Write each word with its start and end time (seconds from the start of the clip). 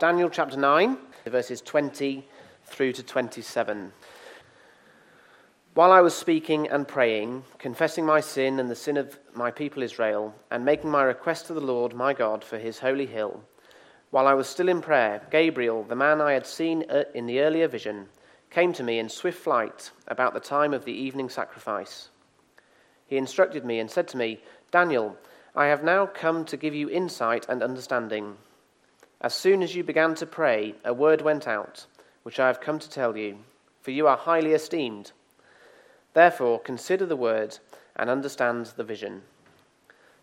Daniel 0.00 0.28
chapter 0.28 0.56
9, 0.56 0.98
verses 1.26 1.60
20 1.60 2.26
through 2.64 2.92
to 2.92 3.02
27. 3.04 3.92
While 5.74 5.92
I 5.92 6.00
was 6.00 6.16
speaking 6.16 6.66
and 6.68 6.88
praying, 6.88 7.44
confessing 7.58 8.04
my 8.04 8.18
sin 8.18 8.58
and 8.58 8.68
the 8.68 8.74
sin 8.74 8.96
of 8.96 9.16
my 9.34 9.52
people 9.52 9.84
Israel, 9.84 10.34
and 10.50 10.64
making 10.64 10.90
my 10.90 11.04
request 11.04 11.46
to 11.46 11.54
the 11.54 11.60
Lord 11.60 11.94
my 11.94 12.12
God 12.12 12.42
for 12.42 12.58
his 12.58 12.80
holy 12.80 13.06
hill, 13.06 13.44
while 14.10 14.26
I 14.26 14.34
was 14.34 14.48
still 14.48 14.68
in 14.68 14.80
prayer, 14.80 15.22
Gabriel, 15.30 15.84
the 15.84 15.94
man 15.94 16.20
I 16.20 16.32
had 16.32 16.46
seen 16.46 16.84
uh, 16.90 17.04
in 17.14 17.26
the 17.26 17.40
earlier 17.40 17.68
vision, 17.68 18.08
came 18.50 18.72
to 18.72 18.82
me 18.82 18.98
in 18.98 19.08
swift 19.08 19.38
flight 19.38 19.92
about 20.08 20.34
the 20.34 20.40
time 20.40 20.74
of 20.74 20.84
the 20.84 20.92
evening 20.92 21.28
sacrifice. 21.28 22.08
He 23.06 23.16
instructed 23.16 23.64
me 23.64 23.78
and 23.78 23.88
said 23.88 24.08
to 24.08 24.16
me, 24.16 24.40
Daniel, 24.72 25.16
I 25.54 25.66
have 25.66 25.84
now 25.84 26.06
come 26.06 26.44
to 26.46 26.56
give 26.56 26.74
you 26.74 26.90
insight 26.90 27.46
and 27.48 27.62
understanding. 27.62 28.38
As 29.20 29.34
soon 29.34 29.62
as 29.62 29.74
you 29.74 29.82
began 29.82 30.14
to 30.16 30.26
pray, 30.26 30.74
a 30.84 30.92
word 30.92 31.22
went 31.22 31.48
out, 31.48 31.86
which 32.24 32.40
I 32.40 32.46
have 32.48 32.60
come 32.60 32.78
to 32.78 32.90
tell 32.90 33.16
you, 33.16 33.38
for 33.80 33.90
you 33.90 34.06
are 34.06 34.16
highly 34.16 34.52
esteemed. 34.52 35.12
Therefore, 36.12 36.60
consider 36.60 37.06
the 37.06 37.16
word 37.16 37.58
and 37.96 38.10
understand 38.10 38.66
the 38.76 38.84
vision. 38.84 39.22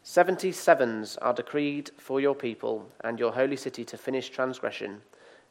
Seventy 0.04 0.52
sevens 0.52 1.18
are 1.18 1.34
decreed 1.34 1.92
for 1.98 2.20
your 2.20 2.36
people 2.36 2.90
and 3.02 3.20
your 3.20 3.34
holy 3.34 3.56
city 3.56 3.86
to 3.86 3.98
finish 3.98 4.30
transgression, 4.30 5.02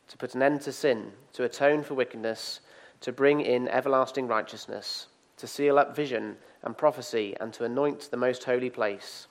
to 0.09 0.17
put 0.17 0.35
an 0.35 0.43
end 0.43 0.61
to 0.63 0.73
sin, 0.73 1.13
to 1.35 1.45
atone 1.45 1.83
for 1.83 1.95
wickedness, 1.95 2.61
to 3.01 3.13
bring 3.13 3.41
in 3.41 3.69
everlasting 3.69 4.27
righteousness, 4.27 5.07
to 5.37 5.47
seal 5.47 5.79
up 5.79 5.95
vision 5.95 6.37
and 6.63 6.77
prophecy, 6.77 7.37
and 7.41 7.53
to 7.53 7.65
anoint 7.65 8.11
the 8.11 8.17
most 8.17 8.45
holy 8.45 8.71
place. 8.71 9.27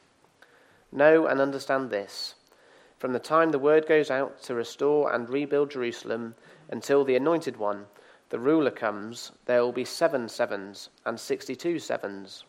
Know 0.91 1.27
and 1.27 1.41
understand 1.41 1.89
this. 1.89 2.35
From 2.99 3.13
the 3.13 3.19
time 3.19 3.51
the 3.51 3.59
word 3.59 3.87
goes 3.87 4.11
out 4.11 4.43
to 4.43 4.53
restore 4.53 5.13
and 5.13 5.29
rebuild 5.29 5.71
Jerusalem 5.71 6.35
until 6.69 7.05
the 7.05 7.15
anointed 7.15 7.55
one, 7.55 7.85
the 8.29 8.39
ruler 8.39 8.71
comes, 8.71 9.31
there 9.45 9.61
will 9.61 9.71
be 9.71 9.85
seven 9.85 10.27
sevens 10.27 10.89
and 11.05 11.17
sixty 11.17 11.55
two 11.55 11.79
sevens. 11.79 12.43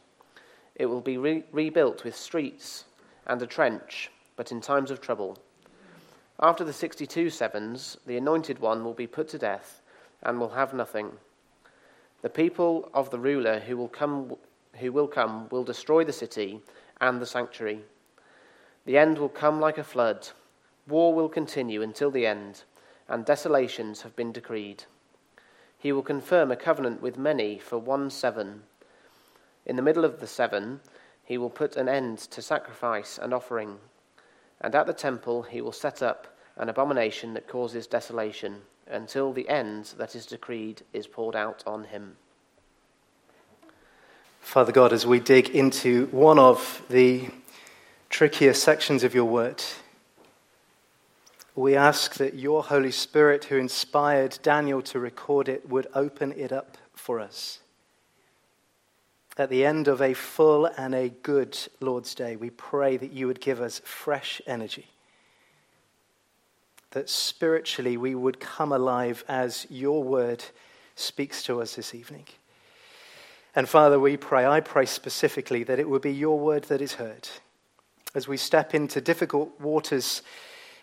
It 0.75 0.87
will 0.87 1.01
be 1.01 1.19
re- 1.19 1.45
rebuilt 1.53 2.03
with 2.03 2.17
streets 2.17 2.85
and 3.29 3.41
a 3.41 3.47
trench, 3.47 4.11
but 4.35 4.51
in 4.51 4.61
times 4.61 4.91
of 4.91 5.01
trouble. 5.01 5.39
After 6.41 6.65
the 6.65 6.73
sixty 6.73 7.07
two 7.07 7.31
sevens, 7.31 7.97
the 8.05 8.17
anointed 8.17 8.59
one 8.59 8.83
will 8.83 8.95
be 8.95 9.07
put 9.07 9.29
to 9.29 9.39
death 9.39 9.81
and 10.23 10.41
will 10.41 10.51
have 10.51 10.75
nothing. 10.75 11.13
The 12.23 12.29
people 12.29 12.91
of 12.93 13.11
the 13.11 13.21
ruler 13.21 13.61
who 13.61 13.77
will 13.77 13.89
come, 13.89 14.35
who 14.75 14.91
will, 14.91 15.07
come 15.07 15.49
will 15.51 15.65
destroy 15.65 16.03
the 16.03 16.13
city 16.13 16.61
and 17.01 17.21
the 17.21 17.27
sanctuary. 17.27 17.85
The 18.85 18.99
end 18.99 19.19
will 19.19 19.29
come 19.29 19.61
like 19.61 19.79
a 19.79 19.85
flood 19.85 20.29
War 20.91 21.15
will 21.15 21.29
continue 21.29 21.81
until 21.81 22.11
the 22.11 22.27
end, 22.27 22.65
and 23.09 23.25
desolations 23.25 24.03
have 24.03 24.17
been 24.17 24.33
decreed. 24.33 24.85
He 25.79 25.93
will 25.93 26.03
confirm 26.03 26.51
a 26.51 26.57
covenant 26.57 27.01
with 27.01 27.17
many 27.17 27.59
for 27.59 27.79
one 27.79 28.11
seven. 28.11 28.65
In 29.65 29.77
the 29.77 29.83
middle 29.83 30.05
of 30.05 30.21
the 30.21 30.27
seven, 30.27 30.81
he 31.25 31.39
will 31.39 31.49
put 31.49 31.77
an 31.77 31.89
end 31.89 32.19
to 32.19 32.43
sacrifice 32.43 33.19
and 33.19 33.33
offering. 33.33 33.79
And 34.61 34.75
at 34.75 34.87
the 34.87 34.93
temple, 34.93 35.43
he 35.43 35.61
will 35.61 35.73
set 35.73 36.03
up 36.03 36.37
an 36.57 36.69
abomination 36.69 37.35
that 37.35 37.49
causes 37.49 37.87
desolation 37.87 38.63
until 38.87 39.33
the 39.33 39.49
end 39.49 39.95
that 39.97 40.15
is 40.15 40.27
decreed 40.27 40.83
is 40.93 41.07
poured 41.07 41.37
out 41.37 41.63
on 41.67 41.85
him. 41.85 42.17
Father 44.41 44.73
God, 44.73 44.93
as 44.93 45.07
we 45.07 45.21
dig 45.21 45.51
into 45.51 46.07
one 46.07 46.39
of 46.39 46.83
the 46.91 47.29
trickier 48.09 48.53
sections 48.53 49.05
of 49.05 49.15
your 49.15 49.27
word, 49.27 49.63
we 51.55 51.75
ask 51.75 52.15
that 52.15 52.35
your 52.35 52.63
Holy 52.63 52.93
Spirit, 52.93 53.45
who 53.45 53.57
inspired 53.57 54.39
Daniel 54.43 54.83
to 54.83 54.99
record 54.99 55.49
it, 55.49 55.69
would 55.69 55.89
open 55.95 56.33
it 56.33 56.53
up 56.53 56.79
for 56.95 57.21
us. 57.21 57.61
At 59.37 59.51
the 59.51 59.65
end 59.65 59.89
of 59.89 60.01
a 60.03 60.15
full 60.15 60.67
and 60.67 60.95
a 60.95 61.09
good 61.09 61.59
Lord's 61.81 62.15
Day, 62.15 62.37
we 62.37 62.51
pray 62.51 62.97
that 62.97 63.13
you 63.13 63.27
would 63.27 63.41
give 63.41 63.61
us 63.61 63.81
fresh 63.85 64.41
energy. 64.47 64.87
That 66.91 67.09
spiritually 67.09 67.97
we 67.97 68.15
would 68.15 68.41
come 68.41 68.73
alive 68.73 69.25
as 69.29 69.67
your 69.71 70.03
word 70.03 70.45
speaks 70.95 71.43
to 71.45 71.63
us 71.63 71.75
this 71.77 71.95
evening. 71.95 72.27
And 73.55 73.69
Father, 73.69 73.99
we 73.99 74.17
pray, 74.17 74.47
I 74.47 74.61
pray 74.61 74.87
specifically 74.87 75.65
that 75.65 75.79
it 75.79 75.89
would 75.89 76.03
be 76.03 76.13
your 76.13 76.39
word 76.39 76.65
that 76.65 76.81
is 76.81 76.95
heard. 76.95 77.29
As 78.15 78.29
we 78.29 78.37
step 78.37 78.75
into 78.75 79.01
difficult 79.01 79.59
waters 79.61 80.23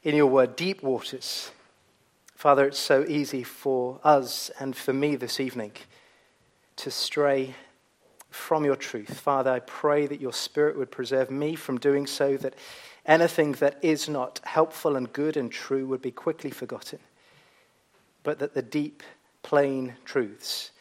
in 0.04 0.16
your 0.16 0.28
word, 0.28 0.56
deep 0.56 0.84
waters. 0.84 1.52
Father, 2.36 2.66
it's 2.66 2.80
so 2.80 3.04
easy 3.08 3.44
for 3.44 4.00
us 4.04 4.52
and 4.60 4.76
for 4.76 4.94
me 4.94 5.16
this 5.16 5.40
evening 5.40 5.72
to 6.78 6.92
stray 6.92 7.56
from 8.30 8.64
your 8.64 8.76
truth. 8.76 9.20
Father, 9.20 9.52
I 9.52 9.60
pray 9.60 10.06
that 10.06 10.22
your 10.22 10.34
Spirit 10.34 10.78
would 10.78 10.92
preserve 10.92 11.32
me 11.32 11.56
from 11.56 11.80
doing 11.80 12.06
so, 12.06 12.38
that 12.38 12.54
anything 13.06 13.54
that 13.54 13.80
is 13.82 14.08
not 14.08 14.40
helpful 14.44 14.96
and 14.96 15.12
good 15.12 15.38
and 15.38 15.52
true 15.52 15.88
would 15.88 16.02
be 16.02 16.12
quickly 16.12 16.52
forgotten, 16.52 17.00
but 18.24 18.40
that 18.40 18.54
the 18.54 18.62
deep, 18.62 19.02
plain 19.42 19.96
truths 20.06 20.72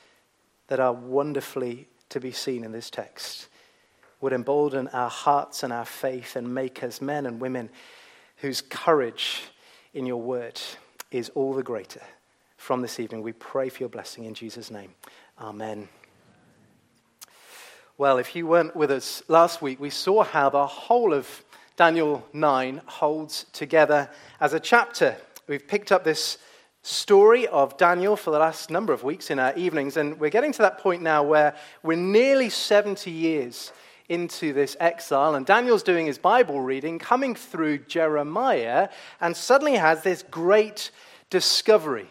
that 0.69 0.81
are 0.81 0.93
wonderfully 0.93 1.89
to 2.11 2.21
be 2.21 2.33
seen 2.33 2.65
in 2.65 2.73
this 2.73 2.91
text 2.91 3.49
would 4.21 4.33
embolden 4.33 4.89
our 4.89 5.11
hearts 5.11 5.63
and 5.63 5.73
our 5.73 5.85
faith 5.85 6.37
and 6.37 6.55
make 6.55 6.83
us 6.83 7.01
men 7.01 7.27
and 7.27 7.41
women 7.41 7.71
whose 8.37 8.61
courage 8.61 9.43
in 9.95 10.07
your 10.07 10.21
word 10.21 10.61
is 11.11 11.31
all 11.31 11.55
the 11.55 11.63
greater. 11.63 12.03
From 12.57 12.83
this 12.83 12.99
evening, 12.99 13.23
we 13.23 13.33
pray 13.33 13.69
for 13.69 13.83
your 13.83 13.89
blessing 13.89 14.25
in 14.25 14.35
Jesus' 14.35 14.71
name. 14.71 14.95
Amen. 15.41 15.89
Well, 17.99 18.19
if 18.19 18.37
you 18.37 18.47
weren't 18.47 18.77
with 18.77 18.91
us 18.91 19.23
last 19.29 19.63
week, 19.63 19.81
we 19.81 19.91
saw 19.91 20.23
how 20.23 20.51
the 20.51 20.67
whole 20.67 21.15
of 21.15 21.45
Daniel 21.77 22.27
9 22.33 22.83
holds 22.87 23.47
together 23.53 24.11
as 24.41 24.53
a 24.53 24.61
chapter. 24.61 25.17
We've 25.47 25.67
picked 25.67 25.93
up 25.93 26.05
this 26.05 26.39
story 26.83 27.47
of 27.49 27.77
Daniel 27.77 28.17
for 28.17 28.31
the 28.31 28.39
last 28.39 28.71
number 28.71 28.93
of 28.93 29.03
weeks 29.03 29.31
in 29.31 29.39
our 29.39 29.55
evenings, 29.55 29.97
and 29.97 30.21
we're 30.21 30.31
getting 30.31 30.53
to 30.53 30.63
that 30.63 30.79
point 30.79 31.03
now 31.03 31.23
where 31.23 31.55
we're 31.83 31.97
nearly 31.97 32.51
70 32.51 33.11
years 33.11 33.73
into 34.09 34.53
this 34.53 34.77
exile. 34.81 35.35
And 35.35 35.45
Daniel's 35.45 35.83
doing 35.83 36.07
his 36.07 36.19
Bible 36.19 36.61
reading, 36.61 36.99
coming 36.99 37.35
through 37.35 37.79
Jeremiah, 37.79 38.89
and 39.21 39.37
suddenly 39.37 39.77
has 39.77 40.03
this 40.03 40.23
great 40.23 40.91
discovery. 41.31 42.09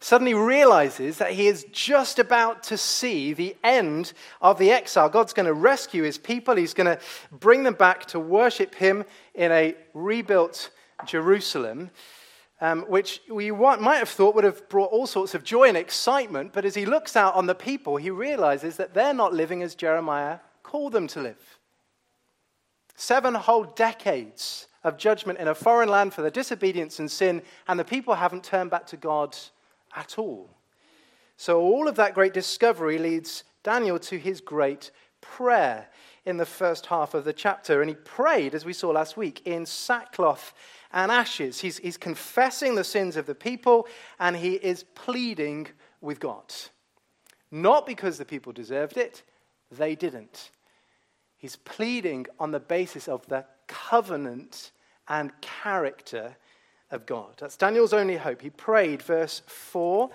Suddenly 0.00 0.34
realizes 0.34 1.18
that 1.18 1.32
he 1.32 1.48
is 1.48 1.66
just 1.72 2.20
about 2.20 2.62
to 2.64 2.76
see 2.76 3.32
the 3.32 3.56
end 3.64 4.12
of 4.40 4.58
the 4.58 4.70
exile. 4.70 5.08
God's 5.08 5.32
going 5.32 5.46
to 5.46 5.52
rescue 5.52 6.04
his 6.04 6.18
people. 6.18 6.54
He's 6.54 6.74
going 6.74 6.86
to 6.86 7.00
bring 7.32 7.64
them 7.64 7.74
back 7.74 8.06
to 8.06 8.20
worship 8.20 8.76
him 8.76 9.04
in 9.34 9.50
a 9.50 9.74
rebuilt 9.94 10.70
Jerusalem. 11.06 11.90
Um, 12.60 12.82
which 12.88 13.20
we 13.30 13.52
might 13.52 13.98
have 13.98 14.08
thought 14.08 14.34
would 14.34 14.42
have 14.42 14.68
brought 14.68 14.90
all 14.90 15.06
sorts 15.06 15.36
of 15.36 15.44
joy 15.44 15.68
and 15.68 15.76
excitement, 15.76 16.52
but 16.52 16.64
as 16.64 16.74
he 16.74 16.86
looks 16.86 17.14
out 17.14 17.36
on 17.36 17.46
the 17.46 17.54
people, 17.54 17.98
he 17.98 18.10
realizes 18.10 18.78
that 18.78 18.94
they're 18.94 19.14
not 19.14 19.32
living 19.32 19.62
as 19.62 19.76
Jeremiah 19.76 20.40
called 20.68 20.92
them 20.92 21.06
to 21.08 21.22
live. 21.22 21.58
Seven 22.94 23.34
whole 23.34 23.64
decades 23.64 24.66
of 24.84 24.98
judgment 24.98 25.38
in 25.38 25.48
a 25.48 25.54
foreign 25.54 25.88
land 25.88 26.12
for 26.12 26.20
their 26.20 26.30
disobedience 26.30 26.98
and 26.98 27.10
sin, 27.10 27.42
and 27.66 27.80
the 27.80 27.84
people 27.84 28.14
haven't 28.14 28.44
turned 28.44 28.70
back 28.70 28.86
to 28.88 28.96
God 28.98 29.34
at 29.96 30.18
all. 30.18 30.50
So, 31.38 31.60
all 31.60 31.88
of 31.88 31.94
that 31.94 32.14
great 32.14 32.34
discovery 32.34 32.98
leads 32.98 33.44
Daniel 33.62 33.98
to 34.00 34.18
his 34.18 34.42
great 34.42 34.90
prayer 35.22 35.88
in 36.26 36.36
the 36.36 36.44
first 36.44 36.86
half 36.86 37.14
of 37.14 37.24
the 37.24 37.32
chapter. 37.32 37.80
And 37.80 37.88
he 37.88 37.94
prayed, 37.94 38.54
as 38.54 38.66
we 38.66 38.74
saw 38.74 38.90
last 38.90 39.16
week, 39.16 39.46
in 39.46 39.64
sackcloth 39.64 40.52
and 40.92 41.10
ashes. 41.10 41.60
He's, 41.60 41.78
he's 41.78 41.96
confessing 41.96 42.74
the 42.74 42.84
sins 42.84 43.16
of 43.16 43.24
the 43.24 43.34
people, 43.34 43.88
and 44.18 44.36
he 44.36 44.54
is 44.54 44.84
pleading 44.94 45.68
with 46.02 46.20
God. 46.20 46.52
Not 47.50 47.86
because 47.86 48.18
the 48.18 48.26
people 48.26 48.52
deserved 48.52 48.98
it, 48.98 49.22
they 49.70 49.94
didn't. 49.94 50.50
He's 51.38 51.56
pleading 51.56 52.26
on 52.38 52.50
the 52.50 52.60
basis 52.60 53.08
of 53.08 53.26
the 53.26 53.44
covenant 53.68 54.72
and 55.08 55.32
character 55.40 56.36
of 56.90 57.06
God. 57.06 57.34
That's 57.38 57.56
Daniel's 57.56 57.92
only 57.92 58.16
hope. 58.16 58.42
He 58.42 58.50
prayed, 58.50 59.02
verse 59.02 59.42
4, 59.46 60.10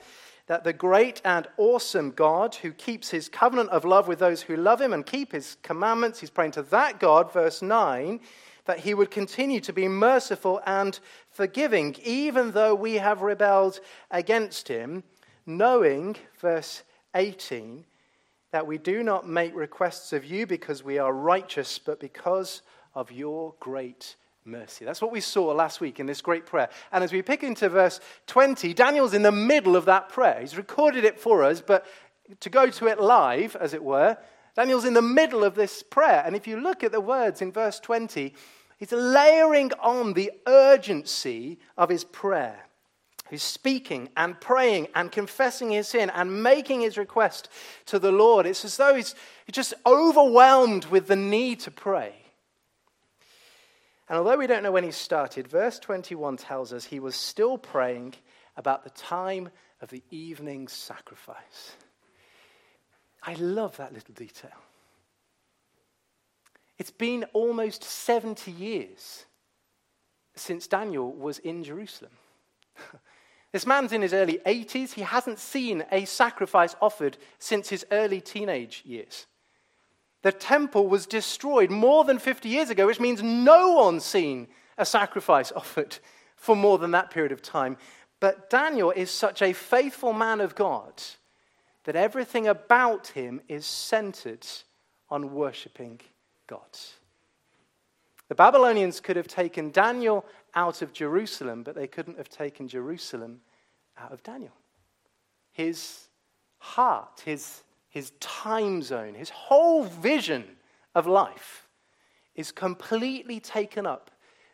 that 0.47 0.63
the 0.63 0.73
great 0.73 1.21
and 1.23 1.47
awesome 1.57 2.11
God 2.11 2.55
who 2.55 2.71
keeps 2.73 3.09
his 3.09 3.29
covenant 3.29 3.69
of 3.69 3.85
love 3.85 4.07
with 4.07 4.19
those 4.19 4.41
who 4.41 4.57
love 4.57 4.81
him 4.81 4.91
and 4.91 5.05
keep 5.05 5.31
his 5.31 5.55
commandments, 5.63 6.19
he's 6.19 6.29
praying 6.29 6.51
to 6.51 6.63
that 6.63 6.99
God, 6.99 7.31
verse 7.31 7.61
9, 7.61 8.19
that 8.65 8.79
he 8.79 8.93
would 8.93 9.11
continue 9.11 9.59
to 9.61 9.73
be 9.73 9.87
merciful 9.87 10.61
and 10.65 10.99
forgiving, 11.29 11.95
even 12.03 12.51
though 12.51 12.75
we 12.75 12.95
have 12.95 13.21
rebelled 13.21 13.79
against 14.11 14.67
him, 14.67 15.03
knowing, 15.45 16.15
verse 16.39 16.83
18, 17.15 17.85
that 18.53 18.67
we 18.67 18.77
do 18.77 19.01
not 19.01 19.27
make 19.27 19.55
requests 19.55 20.13
of 20.13 20.23
you 20.23 20.45
because 20.45 20.83
we 20.83 20.99
are 20.99 21.11
righteous, 21.11 21.79
but 21.79 21.99
because 21.99 22.61
of 22.93 23.11
your 23.11 23.55
great 23.59 24.15
mercy. 24.45 24.85
That's 24.85 25.01
what 25.01 25.11
we 25.11 25.21
saw 25.21 25.47
last 25.47 25.81
week 25.81 25.99
in 25.99 26.05
this 26.05 26.21
great 26.21 26.45
prayer. 26.45 26.69
And 26.91 27.03
as 27.03 27.11
we 27.11 27.23
pick 27.23 27.41
into 27.41 27.67
verse 27.67 27.99
20, 28.27 28.75
Daniel's 28.75 29.15
in 29.15 29.23
the 29.23 29.31
middle 29.31 29.75
of 29.75 29.85
that 29.85 30.09
prayer. 30.09 30.37
He's 30.39 30.55
recorded 30.55 31.03
it 31.03 31.19
for 31.19 31.43
us, 31.43 31.61
but 31.61 31.87
to 32.41 32.49
go 32.51 32.69
to 32.69 32.87
it 32.87 33.01
live, 33.01 33.55
as 33.55 33.73
it 33.73 33.83
were, 33.83 34.17
Daniel's 34.55 34.85
in 34.85 34.93
the 34.93 35.01
middle 35.01 35.43
of 35.43 35.55
this 35.55 35.81
prayer. 35.81 36.21
And 36.23 36.35
if 36.35 36.45
you 36.45 36.59
look 36.59 36.83
at 36.83 36.91
the 36.91 37.01
words 37.01 37.41
in 37.41 37.51
verse 37.51 37.79
20, 37.79 38.35
he's 38.77 38.91
layering 38.91 39.71
on 39.81 40.13
the 40.13 40.31
urgency 40.45 41.57
of 41.75 41.89
his 41.89 42.03
prayer. 42.03 42.67
He's 43.33 43.41
speaking 43.41 44.09
and 44.15 44.39
praying 44.39 44.89
and 44.93 45.11
confessing 45.11 45.71
his 45.71 45.87
sin 45.87 46.11
and 46.11 46.43
making 46.43 46.81
his 46.81 46.99
request 46.99 47.49
to 47.87 47.97
the 47.97 48.11
Lord. 48.11 48.45
It's 48.45 48.63
as 48.63 48.77
though 48.77 48.93
he's 48.93 49.15
just 49.51 49.73
overwhelmed 49.87 50.85
with 50.85 51.07
the 51.07 51.15
need 51.15 51.59
to 51.61 51.71
pray. 51.71 52.13
And 54.07 54.19
although 54.19 54.37
we 54.37 54.45
don't 54.45 54.61
know 54.61 54.71
when 54.71 54.83
he 54.83 54.91
started, 54.91 55.47
verse 55.47 55.79
21 55.79 56.37
tells 56.37 56.71
us 56.71 56.85
he 56.85 56.99
was 56.99 57.15
still 57.15 57.57
praying 57.57 58.13
about 58.55 58.83
the 58.83 58.91
time 58.91 59.49
of 59.81 59.89
the 59.89 60.03
evening 60.11 60.67
sacrifice. 60.67 61.75
I 63.23 63.33
love 63.33 63.77
that 63.77 63.93
little 63.93 64.13
detail. 64.13 64.51
It's 66.77 66.91
been 66.91 67.23
almost 67.33 67.83
70 67.83 68.51
years 68.51 69.25
since 70.35 70.67
Daniel 70.67 71.11
was 71.11 71.39
in 71.39 71.63
Jerusalem. 71.63 72.11
this 73.53 73.67
man's 73.67 73.93
in 73.93 74.01
his 74.01 74.13
early 74.13 74.39
80s. 74.45 74.93
He 74.93 75.01
hasn't 75.01 75.39
seen 75.39 75.85
a 75.91 76.05
sacrifice 76.05 76.75
offered 76.81 77.17
since 77.37 77.69
his 77.69 77.85
early 77.91 78.19
teenage 78.19 78.81
years. 78.83 79.27
The 80.23 80.31
temple 80.31 80.87
was 80.87 81.05
destroyed 81.05 81.69
more 81.69 82.03
than 82.03 82.17
50 82.17 82.49
years 82.49 82.69
ago, 82.71 82.87
which 82.87 82.99
means 82.99 83.21
no 83.21 83.73
one's 83.73 84.03
seen 84.03 84.47
a 84.77 84.85
sacrifice 84.85 85.51
offered 85.55 85.99
for 86.35 86.55
more 86.55 86.79
than 86.79 86.91
that 86.91 87.11
period 87.11 87.31
of 87.31 87.41
time. 87.41 87.77
But 88.19 88.49
Daniel 88.49 88.91
is 88.91 89.11
such 89.11 89.41
a 89.41 89.53
faithful 89.53 90.13
man 90.13 90.41
of 90.41 90.55
God 90.55 91.01
that 91.83 91.95
everything 91.95 92.47
about 92.47 93.07
him 93.07 93.41
is 93.47 93.65
centered 93.65 94.47
on 95.09 95.33
worshiping 95.33 95.99
God. 96.47 96.61
The 98.29 98.35
Babylonians 98.35 98.99
could 98.99 99.17
have 99.17 99.27
taken 99.27 99.69
Daniel 99.69 100.25
out 100.55 100.81
of 100.81 100.93
Jerusalem, 100.93 101.63
but 101.63 101.75
they 101.75 101.87
couldn't 101.87 102.17
have 102.17 102.29
taken 102.29 102.67
Jerusalem 102.67 103.41
out 103.97 104.11
of 104.11 104.23
Daniel. 104.23 104.53
His 105.51 106.07
heart, 106.57 107.21
his, 107.25 107.63
his 107.89 108.11
time 108.19 108.81
zone, 108.81 109.13
his 109.13 109.29
whole 109.29 109.83
vision 109.83 110.45
of 110.95 111.07
life 111.07 111.67
is 112.35 112.51
completely 112.51 113.39
taken 113.39 113.85
up 113.85 114.11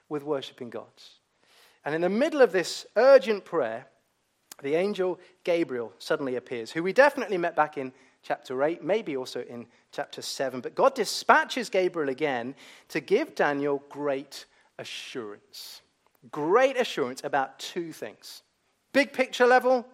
with 0.10 0.24
worshiping 0.24 0.70
God. 0.70 0.88
And 1.86 1.96
in 1.96 2.02
the 2.02 2.10
middle 2.10 2.42
of 2.42 2.52
this 2.52 2.86
urgent 2.96 3.46
prayer, 3.46 3.88
the 4.62 4.76
angel 4.76 5.20
Gabriel 5.44 5.94
suddenly 6.00 6.36
appears, 6.36 6.72
who 6.72 6.84
we 6.84 6.92
definitely 6.92 7.38
met 7.38 7.56
back 7.56 7.78
in 7.78 7.94
chapter 8.22 8.62
8, 8.62 8.84
maybe 8.84 9.16
also 9.16 9.44
in 9.44 9.66
chapter 9.92 10.22
7. 10.22 10.60
But 10.60 10.76
God 10.76 10.94
dispatches 10.94 11.70
Gabriel 11.70 12.10
again 12.10 12.56
to 12.90 13.00
give 13.00 13.36
Daniel 13.36 13.84
great 13.90 14.46
assurance. 14.78 15.82
Great 16.32 16.78
assurance 16.78 17.24
about 17.24 17.60
two 17.60 17.94
things 17.94 18.44
big 18.92 19.14
picture 19.14 19.48
level, 19.48 19.86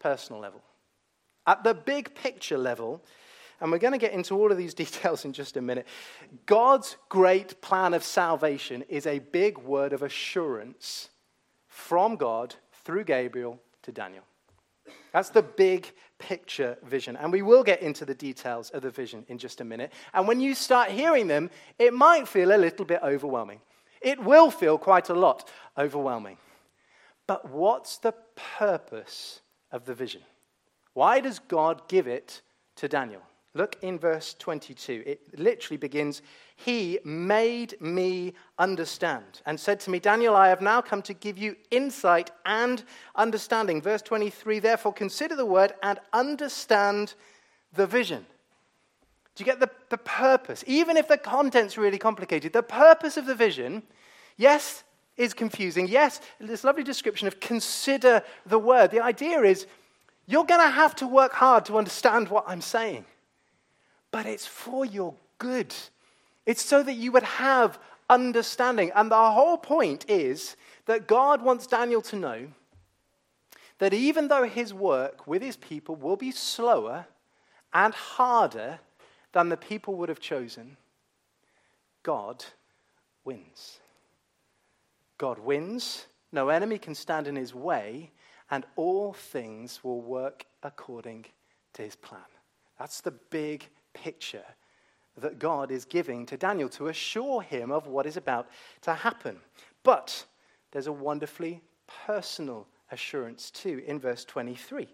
personal 0.00 0.40
level. 0.40 0.62
At 1.46 1.62
the 1.62 1.74
big 1.74 2.14
picture 2.14 2.56
level, 2.56 3.02
and 3.60 3.70
we're 3.70 3.78
going 3.78 3.92
to 3.92 3.98
get 3.98 4.12
into 4.12 4.34
all 4.34 4.50
of 4.50 4.58
these 4.58 4.74
details 4.84 5.24
in 5.24 5.32
just 5.32 5.56
a 5.56 5.60
minute. 5.60 5.86
God's 6.46 6.96
great 7.08 7.60
plan 7.60 7.94
of 7.94 8.02
salvation 8.02 8.82
is 8.88 9.06
a 9.06 9.18
big 9.18 9.58
word 9.58 9.92
of 9.92 10.02
assurance 10.02 11.10
from 11.66 12.16
God 12.16 12.54
through 12.84 13.04
Gabriel 13.04 13.60
to 13.82 13.92
Daniel. 13.92 14.24
That's 15.12 15.30
the 15.30 15.42
big 15.42 15.92
picture 16.18 16.76
vision. 16.84 17.16
And 17.16 17.32
we 17.32 17.42
will 17.42 17.62
get 17.62 17.82
into 17.82 18.04
the 18.04 18.14
details 18.14 18.70
of 18.70 18.82
the 18.82 18.90
vision 18.90 19.24
in 19.28 19.38
just 19.38 19.60
a 19.60 19.64
minute. 19.64 19.92
And 20.12 20.26
when 20.26 20.40
you 20.40 20.54
start 20.54 20.90
hearing 20.90 21.26
them, 21.26 21.50
it 21.78 21.92
might 21.92 22.28
feel 22.28 22.54
a 22.54 22.58
little 22.58 22.84
bit 22.84 23.00
overwhelming. 23.02 23.60
It 24.04 24.22
will 24.22 24.50
feel 24.50 24.78
quite 24.78 25.08
a 25.08 25.14
lot 25.14 25.48
overwhelming. 25.76 26.36
But 27.26 27.50
what's 27.50 27.96
the 27.96 28.14
purpose 28.58 29.40
of 29.72 29.86
the 29.86 29.94
vision? 29.94 30.20
Why 30.92 31.20
does 31.20 31.38
God 31.38 31.88
give 31.88 32.06
it 32.06 32.42
to 32.76 32.86
Daniel? 32.86 33.22
Look 33.54 33.76
in 33.82 33.98
verse 33.98 34.34
22. 34.38 35.04
It 35.06 35.38
literally 35.38 35.78
begins 35.78 36.22
He 36.56 36.98
made 37.04 37.80
me 37.80 38.34
understand 38.58 39.40
and 39.46 39.58
said 39.58 39.80
to 39.80 39.90
me, 39.90 40.00
Daniel, 40.00 40.34
I 40.34 40.48
have 40.48 40.60
now 40.60 40.82
come 40.82 41.02
to 41.02 41.14
give 41.14 41.38
you 41.38 41.56
insight 41.70 42.30
and 42.44 42.84
understanding. 43.14 43.80
Verse 43.80 44.02
23 44.02 44.58
Therefore, 44.58 44.92
consider 44.92 45.36
the 45.36 45.46
word 45.46 45.72
and 45.82 45.98
understand 46.12 47.14
the 47.72 47.86
vision. 47.86 48.26
Do 49.34 49.42
you 49.42 49.44
get 49.44 49.60
the, 49.60 49.70
the 49.88 49.98
purpose? 49.98 50.62
Even 50.66 50.96
if 50.96 51.08
the 51.08 51.18
content's 51.18 51.76
really 51.76 51.98
complicated, 51.98 52.52
the 52.52 52.62
purpose 52.62 53.16
of 53.16 53.26
the 53.26 53.34
vision, 53.34 53.82
yes, 54.36 54.84
is 55.16 55.34
confusing. 55.34 55.88
Yes, 55.88 56.20
this 56.40 56.64
lovely 56.64 56.84
description 56.84 57.28
of 57.28 57.40
consider 57.40 58.22
the 58.46 58.58
word. 58.58 58.90
The 58.90 59.02
idea 59.02 59.40
is 59.42 59.66
you're 60.26 60.44
going 60.44 60.60
to 60.60 60.70
have 60.70 60.94
to 60.96 61.06
work 61.06 61.32
hard 61.32 61.64
to 61.66 61.78
understand 61.78 62.28
what 62.28 62.44
I'm 62.46 62.60
saying 62.60 63.04
but 64.14 64.26
it's 64.26 64.46
for 64.46 64.86
your 64.86 65.12
good. 65.38 65.74
It's 66.46 66.62
so 66.62 66.84
that 66.84 66.92
you 66.92 67.10
would 67.10 67.24
have 67.24 67.80
understanding. 68.08 68.92
And 68.94 69.10
the 69.10 69.30
whole 69.32 69.56
point 69.56 70.04
is 70.06 70.54
that 70.86 71.08
God 71.08 71.42
wants 71.42 71.66
Daniel 71.66 72.00
to 72.02 72.14
know 72.14 72.46
that 73.80 73.92
even 73.92 74.28
though 74.28 74.44
his 74.44 74.72
work 74.72 75.26
with 75.26 75.42
his 75.42 75.56
people 75.56 75.96
will 75.96 76.14
be 76.14 76.30
slower 76.30 77.06
and 77.72 77.92
harder 77.92 78.78
than 79.34 79.48
the 79.48 79.56
people 79.56 79.96
would 79.96 80.08
have 80.08 80.20
chosen, 80.20 80.76
God 82.04 82.44
wins. 83.24 83.80
God 85.18 85.38
wins, 85.40 86.06
no 86.32 86.48
enemy 86.48 86.78
can 86.78 86.94
stand 86.94 87.26
in 87.26 87.36
his 87.36 87.54
way, 87.54 88.12
and 88.50 88.64
all 88.76 89.12
things 89.12 89.82
will 89.82 90.00
work 90.00 90.46
according 90.62 91.26
to 91.72 91.82
his 91.82 91.96
plan. 91.96 92.20
That's 92.78 93.00
the 93.00 93.10
big 93.10 93.68
picture 93.92 94.44
that 95.16 95.40
God 95.40 95.70
is 95.72 95.84
giving 95.84 96.26
to 96.26 96.36
Daniel 96.36 96.68
to 96.70 96.88
assure 96.88 97.42
him 97.42 97.72
of 97.72 97.88
what 97.88 98.06
is 98.06 98.16
about 98.16 98.48
to 98.82 98.94
happen. 98.94 99.38
But 99.82 100.24
there's 100.70 100.86
a 100.86 100.92
wonderfully 100.92 101.60
personal 102.06 102.68
assurance 102.92 103.50
too 103.50 103.82
in 103.86 103.98
verse 103.98 104.24
23. 104.24 104.88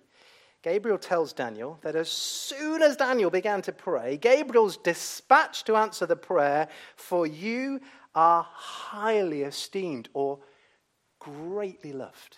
Gabriel 0.62 0.98
tells 0.98 1.32
Daniel 1.32 1.78
that 1.82 1.96
as 1.96 2.10
soon 2.10 2.82
as 2.82 2.96
Daniel 2.96 3.30
began 3.30 3.62
to 3.62 3.72
pray, 3.72 4.18
Gabriel's 4.18 4.76
dispatched 4.76 5.66
to 5.66 5.76
answer 5.76 6.04
the 6.04 6.16
prayer, 6.16 6.68
For 6.96 7.26
you 7.26 7.80
are 8.14 8.46
highly 8.50 9.42
esteemed 9.42 10.08
or 10.12 10.38
greatly 11.18 11.92
loved. 11.92 12.36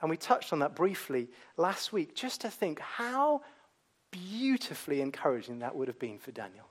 And 0.00 0.10
we 0.10 0.16
touched 0.16 0.52
on 0.52 0.58
that 0.58 0.76
briefly 0.76 1.28
last 1.56 1.92
week, 1.92 2.14
just 2.14 2.42
to 2.42 2.50
think 2.50 2.78
how 2.78 3.42
beautifully 4.10 5.00
encouraging 5.00 5.60
that 5.60 5.74
would 5.74 5.88
have 5.88 5.98
been 5.98 6.18
for 6.18 6.30
Daniel. 6.30 6.66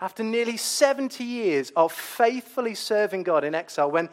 After 0.00 0.22
nearly 0.22 0.56
70 0.56 1.24
years 1.24 1.70
of 1.76 1.92
faithfully 1.92 2.74
serving 2.74 3.22
God 3.22 3.44
in 3.44 3.54
exile, 3.54 3.90
when 3.90 4.08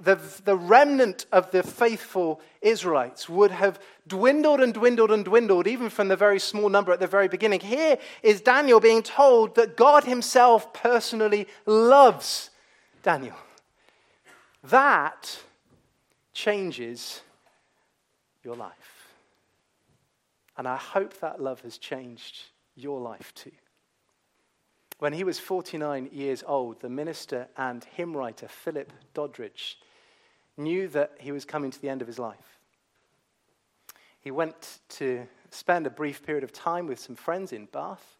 the, 0.00 0.18
the 0.44 0.56
remnant 0.56 1.26
of 1.32 1.50
the 1.50 1.62
faithful 1.62 2.40
Israelites 2.60 3.28
would 3.28 3.50
have 3.50 3.80
dwindled 4.06 4.60
and 4.60 4.74
dwindled 4.74 5.10
and 5.10 5.24
dwindled, 5.24 5.66
even 5.66 5.88
from 5.88 6.08
the 6.08 6.16
very 6.16 6.40
small 6.40 6.68
number 6.68 6.92
at 6.92 7.00
the 7.00 7.06
very 7.06 7.28
beginning. 7.28 7.60
Here 7.60 7.98
is 8.22 8.40
Daniel 8.40 8.80
being 8.80 9.02
told 9.02 9.54
that 9.54 9.76
God 9.76 10.04
himself 10.04 10.72
personally 10.72 11.46
loves 11.66 12.50
Daniel. 13.02 13.36
That 14.64 15.38
changes 16.32 17.22
your 18.42 18.56
life. 18.56 18.72
And 20.56 20.66
I 20.66 20.76
hope 20.76 21.20
that 21.20 21.40
love 21.40 21.60
has 21.62 21.78
changed 21.78 22.42
your 22.74 23.00
life 23.00 23.32
too. 23.34 23.52
When 25.02 25.14
he 25.14 25.24
was 25.24 25.40
49 25.40 26.10
years 26.12 26.44
old, 26.46 26.78
the 26.78 26.88
minister 26.88 27.48
and 27.56 27.82
hymn 27.82 28.16
writer 28.16 28.46
Philip 28.46 28.92
Doddridge 29.14 29.74
knew 30.56 30.86
that 30.86 31.14
he 31.18 31.32
was 31.32 31.44
coming 31.44 31.72
to 31.72 31.82
the 31.82 31.88
end 31.88 32.02
of 32.02 32.06
his 32.06 32.20
life. 32.20 32.60
He 34.20 34.30
went 34.30 34.78
to 34.90 35.26
spend 35.50 35.88
a 35.88 35.90
brief 35.90 36.24
period 36.24 36.44
of 36.44 36.52
time 36.52 36.86
with 36.86 37.00
some 37.00 37.16
friends 37.16 37.52
in 37.52 37.66
Bath. 37.66 38.16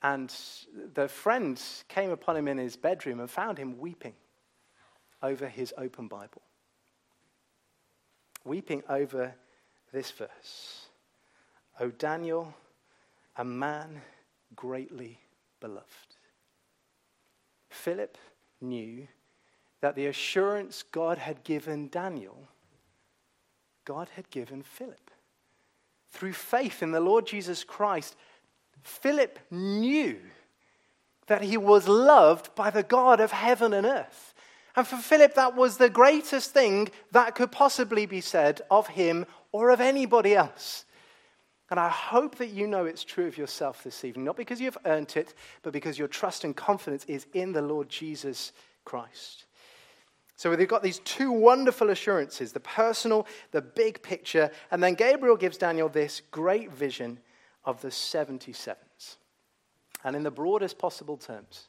And 0.00 0.32
the 0.94 1.08
friend 1.08 1.60
came 1.88 2.12
upon 2.12 2.36
him 2.36 2.46
in 2.46 2.58
his 2.58 2.76
bedroom 2.76 3.18
and 3.18 3.28
found 3.28 3.58
him 3.58 3.80
weeping 3.80 4.14
over 5.24 5.48
his 5.48 5.74
open 5.76 6.06
Bible. 6.06 6.42
Weeping 8.44 8.84
over 8.88 9.34
this 9.92 10.12
verse. 10.12 10.86
O 11.80 11.90
Daniel, 11.90 12.54
a 13.36 13.44
man 13.44 14.02
greatly 14.54 15.18
beloved. 15.60 16.16
Philip 17.70 18.18
knew 18.60 19.06
that 19.80 19.94
the 19.94 20.06
assurance 20.06 20.82
God 20.82 21.18
had 21.18 21.44
given 21.44 21.88
Daniel, 21.88 22.48
God 23.84 24.08
had 24.16 24.30
given 24.30 24.62
Philip. 24.62 25.10
Through 26.10 26.32
faith 26.32 26.82
in 26.82 26.90
the 26.90 27.00
Lord 27.00 27.26
Jesus 27.26 27.64
Christ, 27.64 28.16
Philip 28.82 29.38
knew 29.50 30.18
that 31.26 31.42
he 31.42 31.56
was 31.56 31.86
loved 31.86 32.54
by 32.54 32.70
the 32.70 32.82
God 32.82 33.20
of 33.20 33.32
heaven 33.32 33.72
and 33.72 33.86
earth. 33.86 34.34
And 34.74 34.86
for 34.86 34.96
Philip, 34.96 35.34
that 35.34 35.54
was 35.54 35.76
the 35.76 35.90
greatest 35.90 36.52
thing 36.52 36.88
that 37.12 37.34
could 37.34 37.52
possibly 37.52 38.06
be 38.06 38.20
said 38.20 38.62
of 38.70 38.88
him 38.88 39.26
or 39.52 39.70
of 39.70 39.80
anybody 39.80 40.34
else. 40.34 40.84
And 41.70 41.78
I 41.78 41.88
hope 41.88 42.36
that 42.36 42.48
you 42.48 42.66
know 42.66 42.86
it's 42.86 43.04
true 43.04 43.26
of 43.26 43.36
yourself 43.36 43.84
this 43.84 44.04
evening, 44.04 44.24
not 44.24 44.36
because 44.36 44.60
you've 44.60 44.78
earned 44.86 45.16
it, 45.16 45.34
but 45.62 45.72
because 45.72 45.98
your 45.98 46.08
trust 46.08 46.44
and 46.44 46.56
confidence 46.56 47.04
is 47.06 47.26
in 47.34 47.52
the 47.52 47.60
Lord 47.60 47.88
Jesus 47.88 48.52
Christ. 48.84 49.44
So 50.36 50.54
we've 50.54 50.68
got 50.68 50.82
these 50.84 51.00
two 51.00 51.32
wonderful 51.32 51.90
assurances 51.90 52.52
the 52.52 52.60
personal, 52.60 53.26
the 53.50 53.60
big 53.60 54.02
picture, 54.02 54.50
and 54.70 54.82
then 54.82 54.94
Gabriel 54.94 55.36
gives 55.36 55.58
Daniel 55.58 55.88
this 55.88 56.22
great 56.30 56.72
vision 56.72 57.18
of 57.64 57.82
the 57.82 57.88
77s. 57.88 59.16
And 60.04 60.16
in 60.16 60.22
the 60.22 60.30
broadest 60.30 60.78
possible 60.78 61.16
terms, 61.16 61.68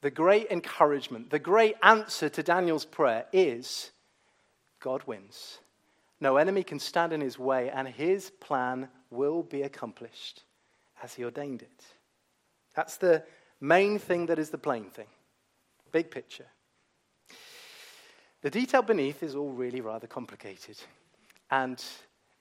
the 0.00 0.10
great 0.10 0.50
encouragement, 0.50 1.30
the 1.30 1.38
great 1.38 1.76
answer 1.82 2.28
to 2.30 2.42
Daniel's 2.42 2.84
prayer 2.84 3.26
is 3.32 3.92
God 4.80 5.02
wins. 5.06 5.58
No 6.18 6.38
enemy 6.38 6.62
can 6.62 6.78
stand 6.78 7.12
in 7.12 7.20
his 7.20 7.38
way, 7.38 7.70
and 7.70 7.86
his 7.86 8.30
plan 8.40 8.88
will 9.10 9.42
be 9.42 9.62
accomplished 9.62 10.42
as 11.02 11.14
he 11.14 11.24
ordained 11.24 11.62
it. 11.62 11.84
That's 12.74 12.96
the 12.96 13.24
main 13.60 13.98
thing 13.98 14.26
that 14.26 14.38
is 14.38 14.50
the 14.50 14.58
plain 14.58 14.84
thing. 14.84 15.06
Big 15.92 16.10
picture. 16.10 16.46
The 18.42 18.50
detail 18.50 18.82
beneath 18.82 19.22
is 19.22 19.34
all 19.34 19.50
really 19.50 19.80
rather 19.80 20.06
complicated. 20.06 20.76
And 21.50 21.82